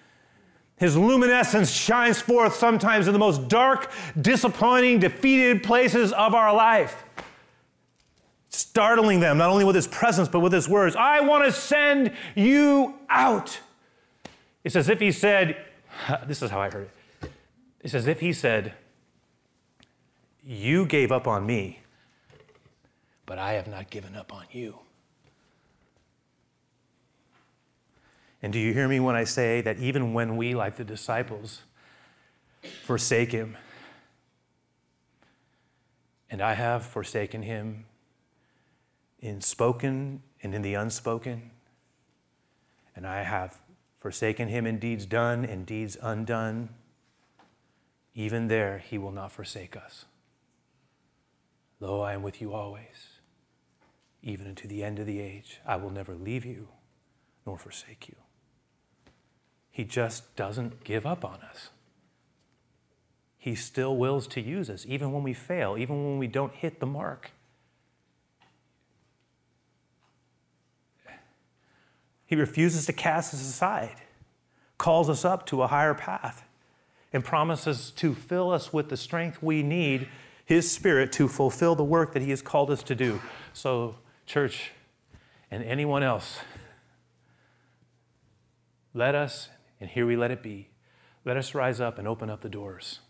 His 0.77 0.96
luminescence 0.96 1.70
shines 1.70 2.20
forth 2.20 2.57
sometimes 2.57 3.07
in 3.07 3.12
the 3.12 3.20
most 3.20 3.46
dark, 3.46 3.92
disappointing, 4.20 4.98
defeated 4.98 5.62
places 5.62 6.12
of 6.12 6.35
our 6.35 6.53
life, 6.53 7.05
startling 8.48 9.20
them 9.20 9.38
not 9.38 9.50
only 9.50 9.64
with 9.64 9.77
his 9.77 9.87
presence, 9.87 10.29
but 10.29 10.40
with 10.40 10.53
his 10.53 10.68
words 10.68 10.96
I 10.96 11.20
want 11.20 11.44
to 11.44 11.53
send 11.53 12.11
you 12.35 12.94
out. 13.09 13.61
It's 14.64 14.74
as 14.74 14.88
if 14.88 14.98
he 14.98 15.12
said, 15.12 15.57
This 16.27 16.42
is 16.42 16.50
how 16.50 16.61
I 16.61 16.68
heard 16.68 16.88
it. 17.22 17.31
It's 17.81 17.94
as 17.94 18.09
if 18.09 18.18
he 18.18 18.33
said, 18.33 18.72
you 20.44 20.85
gave 20.85 21.12
up 21.12 21.29
on 21.29 21.46
me, 21.46 21.79
but 23.24 23.38
I 23.38 23.53
have 23.53 23.68
not 23.68 23.88
given 23.88 24.16
up 24.16 24.33
on 24.33 24.44
you. 24.50 24.79
And 28.44 28.52
do 28.52 28.59
you 28.59 28.74
hear 28.74 28.87
me 28.87 29.00
when 29.00 29.16
I 29.16 29.24
say 29.24 29.62
that 29.62 29.78
even 29.78 30.12
when 30.12 30.37
we, 30.37 30.54
like 30.54 30.76
the 30.76 30.85
disciples, 30.85 31.62
forsake 32.83 33.33
him, 33.33 33.57
and 36.28 36.42
I 36.42 36.52
have 36.52 36.85
forsaken 36.85 37.42
him 37.42 37.87
in 39.18 39.40
spoken 39.40 40.22
and 40.42 40.54
in 40.54 40.61
the 40.61 40.74
unspoken, 40.74 41.52
and 42.94 43.07
I 43.07 43.22
have 43.22 43.62
forsaken 43.98 44.48
him 44.48 44.66
in 44.66 44.78
deeds 44.78 45.07
done 45.07 45.46
and 45.46 45.64
deeds 45.64 45.96
undone, 46.02 46.68
even 48.14 48.48
there 48.48 48.76
he 48.76 48.98
will 48.98 49.12
not 49.12 49.33
forsake 49.33 49.74
us. 49.74 50.04
Lo, 51.80 52.02
I 52.02 52.12
am 52.12 52.22
with 52.22 52.42
you 52.42 52.52
always, 52.52 53.09
even 54.22 54.48
unto 54.48 54.68
the 54.68 54.85
end 54.85 54.98
of 54.98 55.07
the 55.07 55.18
age. 55.18 55.61
I 55.66 55.76
will 55.76 55.88
never 55.88 56.14
leave 56.14 56.44
you 56.44 56.68
nor 57.46 57.57
forsake 57.57 58.07
you. 58.07 58.16
He 59.74 59.82
just 59.82 60.37
doesn't 60.37 60.84
give 60.84 61.04
up 61.04 61.24
on 61.24 61.40
us. 61.50 61.70
He 63.37 63.54
still 63.54 63.96
wills 63.96 64.26
to 64.28 64.40
use 64.40 64.70
us, 64.70 64.87
even 64.88 65.12
when 65.12 65.22
we 65.22 65.34
fail, 65.34 65.76
even 65.76 66.04
when 66.04 66.18
we 66.18 66.28
don't 66.28 66.54
hit 66.54 66.80
the 66.80 66.87
mark. 66.87 67.32
He 72.24 72.37
refuses 72.37 72.87
to 72.87 72.92
cast 72.92 73.34
us 73.34 73.40
aside, 73.42 73.96
calls 74.78 75.10
us 75.10 75.24
up 75.24 75.44
to 75.48 75.62
a 75.62 75.66
higher 75.66 75.94
path, 75.94 76.44
and 77.12 77.24
promises 77.24 77.90
to 77.96 78.14
fill 78.14 78.50
us 78.50 78.72
with 78.72 78.88
the 78.88 78.96
strength 78.96 79.42
we 79.42 79.62
need 79.62 80.08
his 80.44 80.70
Spirit 80.70 81.12
to 81.12 81.28
fulfill 81.28 81.74
the 81.74 81.84
work 81.84 82.12
that 82.12 82.22
He 82.22 82.30
has 82.30 82.42
called 82.42 82.70
us 82.70 82.82
to 82.84 82.94
do. 82.94 83.20
So, 83.52 83.96
church, 84.26 84.72
and 85.50 85.64
anyone 85.64 86.02
else, 86.02 86.40
let 88.92 89.14
us, 89.14 89.48
and 89.80 89.90
here 89.90 90.06
we 90.06 90.16
let 90.16 90.30
it 90.30 90.42
be, 90.42 90.68
let 91.24 91.37
us 91.37 91.54
rise 91.54 91.80
up 91.80 91.98
and 91.98 92.06
open 92.06 92.30
up 92.30 92.40
the 92.40 92.48
doors. 92.48 93.00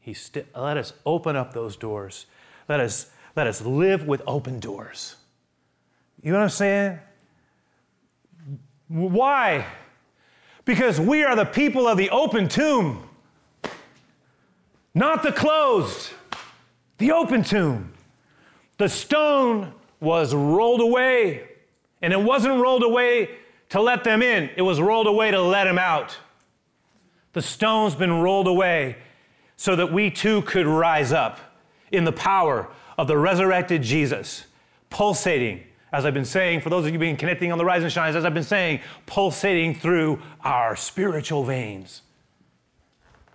He 0.00 0.16
let 0.56 0.76
us 0.76 0.92
open 1.04 1.36
up 1.36 1.52
those 1.52 1.76
doors. 1.76 2.26
Let 2.68 2.80
us, 2.80 3.10
let 3.36 3.46
us 3.46 3.60
live 3.60 4.06
with 4.06 4.22
open 4.26 4.58
doors. 4.58 5.16
You 6.22 6.32
know 6.32 6.38
what 6.38 6.44
I'm 6.44 6.50
saying? 6.50 6.98
Why? 8.88 9.66
Because 10.64 10.98
we 10.98 11.24
are 11.24 11.36
the 11.36 11.44
people 11.44 11.86
of 11.86 11.98
the 11.98 12.10
open 12.10 12.48
tomb, 12.48 13.08
not 14.94 15.22
the 15.22 15.32
closed, 15.32 16.10
the 16.98 17.12
open 17.12 17.44
tomb. 17.44 17.92
The 18.78 18.88
stone 18.88 19.74
was 20.00 20.34
rolled 20.34 20.80
away, 20.80 21.48
and 22.00 22.12
it 22.12 22.20
wasn't 22.20 22.60
rolled 22.60 22.82
away 22.82 23.30
to 23.70 23.80
let 23.80 24.04
them 24.04 24.22
in, 24.22 24.50
it 24.56 24.62
was 24.62 24.80
rolled 24.80 25.06
away 25.06 25.30
to 25.30 25.40
let 25.40 25.64
them 25.64 25.78
out. 25.78 26.16
The 27.32 27.42
stone's 27.42 27.94
been 27.94 28.20
rolled 28.20 28.46
away 28.46 28.96
so 29.56 29.76
that 29.76 29.92
we 29.92 30.10
too 30.10 30.42
could 30.42 30.66
rise 30.66 31.12
up 31.12 31.38
in 31.92 32.04
the 32.04 32.12
power 32.12 32.68
of 32.96 33.06
the 33.06 33.16
resurrected 33.16 33.82
Jesus, 33.82 34.44
pulsating, 34.90 35.62
as 35.92 36.04
I've 36.04 36.14
been 36.14 36.24
saying, 36.24 36.60
for 36.60 36.70
those 36.70 36.86
of 36.86 36.92
you 36.92 36.98
being 36.98 37.16
connecting 37.16 37.52
on 37.52 37.58
the 37.58 37.64
rise 37.64 37.82
and 37.82 37.92
shines, 37.92 38.16
as 38.16 38.24
I've 38.24 38.34
been 38.34 38.42
saying, 38.42 38.80
pulsating 39.06 39.74
through 39.74 40.20
our 40.42 40.76
spiritual 40.76 41.44
veins. 41.44 42.02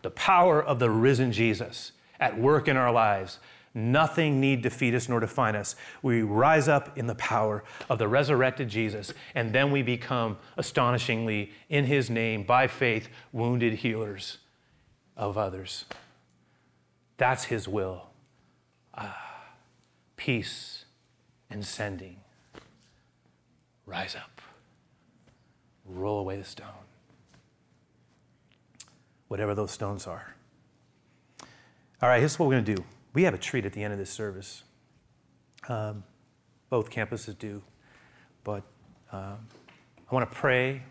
The 0.01 0.11
power 0.11 0.61
of 0.61 0.79
the 0.79 0.89
risen 0.89 1.31
Jesus 1.31 1.93
at 2.19 2.37
work 2.37 2.67
in 2.67 2.77
our 2.77 2.91
lives 2.91 3.39
Nothing 3.75 4.39
need 4.39 4.61
defeat 4.61 4.93
us 4.93 5.09
nor 5.09 5.19
define 5.19 5.55
us. 5.55 5.75
We 6.03 6.21
rise 6.21 6.67
up 6.67 6.95
in 6.97 7.07
the 7.07 7.15
power 7.15 7.63
of 7.89 7.97
the 7.97 8.07
resurrected 8.07 8.69
Jesus, 8.69 9.13
and 9.33 9.51
then 9.51 9.71
we 9.71 9.81
become 9.81 10.37
astonishingly, 10.57 11.51
in 11.69 11.85
his 11.85 12.09
name, 12.09 12.43
by 12.43 12.67
faith, 12.67 13.09
wounded 13.31 13.73
healers 13.75 14.37
of 15.17 15.37
others. 15.37 15.85
That's 17.17 17.45
his 17.45 17.67
will. 17.67 18.09
Ah, 18.95 19.45
peace 20.17 20.85
and 21.49 21.65
sending. 21.65 22.17
Rise 23.87 24.15
up. 24.15 24.41
Roll 25.85 26.19
away 26.19 26.37
the 26.37 26.43
stone. 26.43 26.67
Whatever 29.29 29.55
those 29.55 29.71
stones 29.71 30.05
are. 30.05 30.35
All 32.01 32.09
right, 32.09 32.19
here's 32.19 32.37
what 32.37 32.47
we're 32.47 32.55
going 32.55 32.65
to 32.65 32.75
do 32.75 32.83
we 33.13 33.23
have 33.23 33.33
a 33.33 33.37
treat 33.37 33.65
at 33.65 33.73
the 33.73 33.83
end 33.83 33.93
of 33.93 33.99
this 33.99 34.09
service. 34.09 34.63
Um, 35.69 36.03
both 36.69 36.89
campuses 36.89 37.37
do. 37.37 37.61
But 38.43 38.63
um, 39.11 39.37
I 40.09 40.15
want 40.15 40.29
to 40.29 40.35
pray. 40.35 40.81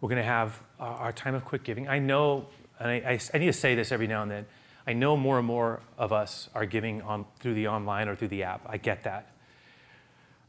We're 0.00 0.08
going 0.08 0.22
to 0.22 0.28
have 0.28 0.60
our 0.80 1.12
time 1.12 1.34
of 1.34 1.44
quick 1.44 1.64
giving. 1.64 1.88
I 1.88 1.98
know, 1.98 2.46
and 2.78 2.88
I, 2.88 2.94
I, 2.94 3.20
I, 3.34 3.38
need 3.38 3.46
to 3.46 3.52
say 3.52 3.74
this 3.74 3.92
every 3.92 4.06
now 4.06 4.22
and 4.22 4.30
then, 4.30 4.46
I 4.86 4.92
know 4.94 5.16
more 5.16 5.38
and 5.38 5.46
more 5.46 5.80
of 5.98 6.12
us 6.12 6.48
are 6.54 6.64
giving 6.64 7.02
on, 7.02 7.26
through 7.40 7.54
the 7.54 7.68
online 7.68 8.08
or 8.08 8.14
through 8.14 8.28
the 8.28 8.44
app. 8.44 8.62
I 8.66 8.78
get 8.78 9.04
that. 9.04 9.32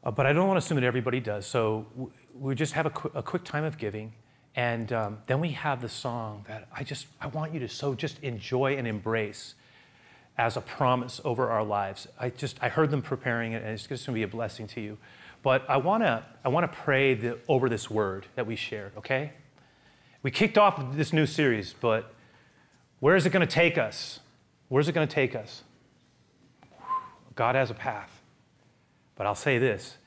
Uh, 0.04 0.12
but 0.12 0.26
I 0.26 0.34
don't 0.34 0.48
want 0.48 0.60
to 0.60 0.66
assume 0.66 0.76
that 0.76 0.86
everybody 0.86 1.20
does. 1.20 1.46
So 1.46 1.88
we 2.34 2.56
just 2.56 2.74
have 2.74 2.86
a, 2.86 2.90
qu- 2.92 3.12
a, 3.14 3.22
quick 3.24 3.44
time 3.44 3.66
of 3.66 3.78
giving. 3.78 4.14
And 4.56 4.94
um, 4.94 5.18
then 5.28 5.42
we 5.42 5.50
have 5.50 5.82
the 5.82 5.90
song 5.90 6.46
that 6.48 6.70
I 6.74 6.84
just, 6.84 7.08
I 7.20 7.28
want 7.28 7.54
you 7.54 7.60
to 7.60 7.68
so 7.68 7.94
just 7.94 8.20
enjoy 8.24 8.78
and 8.78 8.88
embrace 8.88 9.56
as 10.40 10.56
a 10.56 10.62
promise 10.62 11.20
over 11.26 11.52
our 11.52 11.66
lives. 11.66 12.08
I 12.18 12.30
just 12.30 12.58
I 12.62 12.70
heard 12.70 12.92
them 12.92 13.02
preparing 13.02 13.52
it, 13.52 13.62
and 13.62 13.72
it's 13.72 13.86
just 13.86 14.08
going 14.08 14.16
to 14.16 14.20
be 14.20 14.24
a 14.24 14.28
blessing 14.28 14.68
to 14.68 14.82
you. 14.82 14.98
But 15.44 15.70
I 15.70 15.78
want 15.78 16.02
to 16.04 16.24
I 16.46 16.50
want 16.50 16.72
to 16.72 16.76
pray 16.76 17.14
the, 17.14 17.38
over 17.50 17.68
this 17.68 17.90
word 17.90 18.26
that 18.36 18.48
we 18.48 18.56
shared. 18.56 18.94
Okay, 18.98 19.34
we 20.24 20.32
kicked 20.32 20.58
off 20.58 20.96
this 20.96 21.12
new 21.12 21.26
series, 21.26 21.76
but 21.80 22.14
where 23.02 23.18
is 23.18 23.26
it 23.26 23.32
going 23.32 23.46
to 23.46 23.54
take 23.54 23.78
us? 23.78 24.22
Where's 24.70 24.88
it 24.88 24.94
going 24.94 25.08
to 25.08 25.14
take 25.14 25.36
us? 25.36 25.64
God 27.36 27.56
has 27.56 27.70
a 27.70 27.74
path. 27.74 28.22
But 29.16 29.28
I'll 29.28 29.36
say 29.36 29.58
this. 29.58 29.98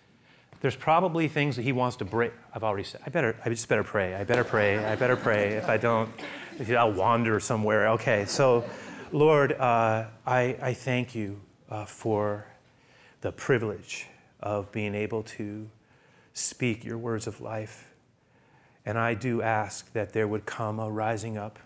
There's 0.63 0.77
probably 0.77 1.29
things 1.29 1.57
that 1.57 1.63
he 1.63 1.73
wants 1.73 1.97
to 1.97 2.05
break. 2.05 2.33
I've 2.55 2.63
already 2.63 2.85
said, 2.85 3.01
I 3.05 3.11
better, 3.11 3.37
I 3.45 3.49
just 3.49 3.69
better 3.69 3.83
pray. 3.83 4.15
I 4.15 4.25
better 4.25 4.45
pray. 4.45 4.79
I 4.79 4.95
better 4.97 5.17
pray. 5.17 5.55
If 5.55 5.69
I 5.69 5.77
don't, 5.77 6.09
I'll 6.71 6.93
wander 6.93 7.41
somewhere. 7.41 7.89
Okay, 7.89 8.25
so 8.27 8.65
Lord, 9.15 9.53
uh, 9.53 10.07
I, 10.27 10.57
I, 10.63 10.73
thank 10.73 11.15
you 11.15 11.39
uh, 11.69 11.85
for 11.85 12.47
the 13.21 13.31
privilege 13.31 14.07
of 14.41 14.73
being 14.73 14.95
able 14.95 15.23
to 15.25 15.69
speak 16.33 16.83
your 16.83 16.97
words 16.97 17.27
of 17.27 17.43
life. 17.43 17.93
And 18.87 18.97
I 18.97 19.13
do 19.13 19.43
ask 19.43 19.93
that 19.93 20.15
there 20.15 20.27
would 20.27 20.47
come 20.47 20.79
a 20.79 20.91
rising 20.91 21.37
up 21.37 21.59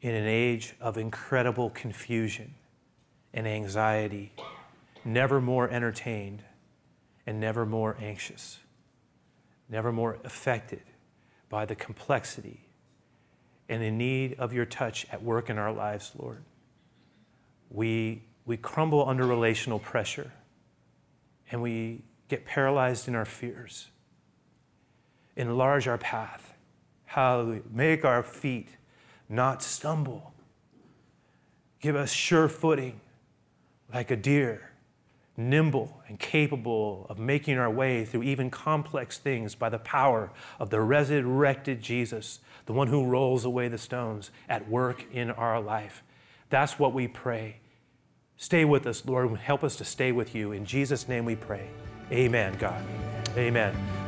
in 0.00 0.14
an 0.14 0.26
age 0.26 0.74
of 0.80 0.96
incredible 0.96 1.68
confusion 1.68 2.54
and 3.34 3.46
anxiety, 3.46 4.32
never 5.04 5.42
more 5.42 5.68
entertained 5.68 6.44
and 7.26 7.38
never 7.38 7.66
more 7.66 7.94
anxious, 8.00 8.58
never 9.68 9.92
more 9.92 10.18
affected 10.24 10.82
by 11.50 11.66
the 11.66 11.74
complexity 11.74 12.62
and 13.68 13.82
in 13.82 13.98
need 13.98 14.32
of 14.38 14.54
your 14.54 14.64
touch 14.64 15.06
at 15.12 15.22
work 15.22 15.50
in 15.50 15.58
our 15.58 15.70
lives, 15.70 16.12
Lord 16.16 16.42
we, 17.74 18.22
we 18.46 18.56
crumble 18.56 19.06
under 19.08 19.26
relational 19.26 19.80
pressure 19.80 20.30
and 21.50 21.60
we 21.60 22.02
get 22.28 22.46
paralyzed 22.46 23.08
in 23.08 23.14
our 23.14 23.24
fears. 23.24 23.88
Enlarge 25.36 25.88
our 25.88 25.98
path. 25.98 26.54
Hallelujah. 27.04 27.62
Make 27.70 28.04
our 28.04 28.22
feet 28.22 28.68
not 29.28 29.62
stumble. 29.62 30.32
Give 31.80 31.96
us 31.96 32.12
sure 32.12 32.48
footing 32.48 33.00
like 33.92 34.10
a 34.10 34.16
deer, 34.16 34.70
nimble 35.36 36.00
and 36.06 36.18
capable 36.18 37.06
of 37.10 37.18
making 37.18 37.58
our 37.58 37.70
way 37.70 38.04
through 38.04 38.22
even 38.22 38.50
complex 38.50 39.18
things 39.18 39.54
by 39.56 39.68
the 39.68 39.78
power 39.78 40.30
of 40.60 40.70
the 40.70 40.80
resurrected 40.80 41.82
Jesus, 41.82 42.38
the 42.66 42.72
one 42.72 42.86
who 42.86 43.04
rolls 43.04 43.44
away 43.44 43.66
the 43.66 43.78
stones 43.78 44.30
at 44.48 44.68
work 44.68 45.04
in 45.12 45.30
our 45.32 45.60
life. 45.60 46.04
That's 46.50 46.78
what 46.78 46.94
we 46.94 47.08
pray 47.08 47.56
Stay 48.36 48.64
with 48.64 48.86
us, 48.86 49.04
Lord. 49.06 49.36
Help 49.38 49.64
us 49.64 49.76
to 49.76 49.84
stay 49.84 50.12
with 50.12 50.34
you. 50.34 50.52
In 50.52 50.64
Jesus' 50.64 51.08
name 51.08 51.24
we 51.24 51.36
pray. 51.36 51.68
Amen, 52.12 52.54
God. 52.58 52.84
Amen. 53.36 54.03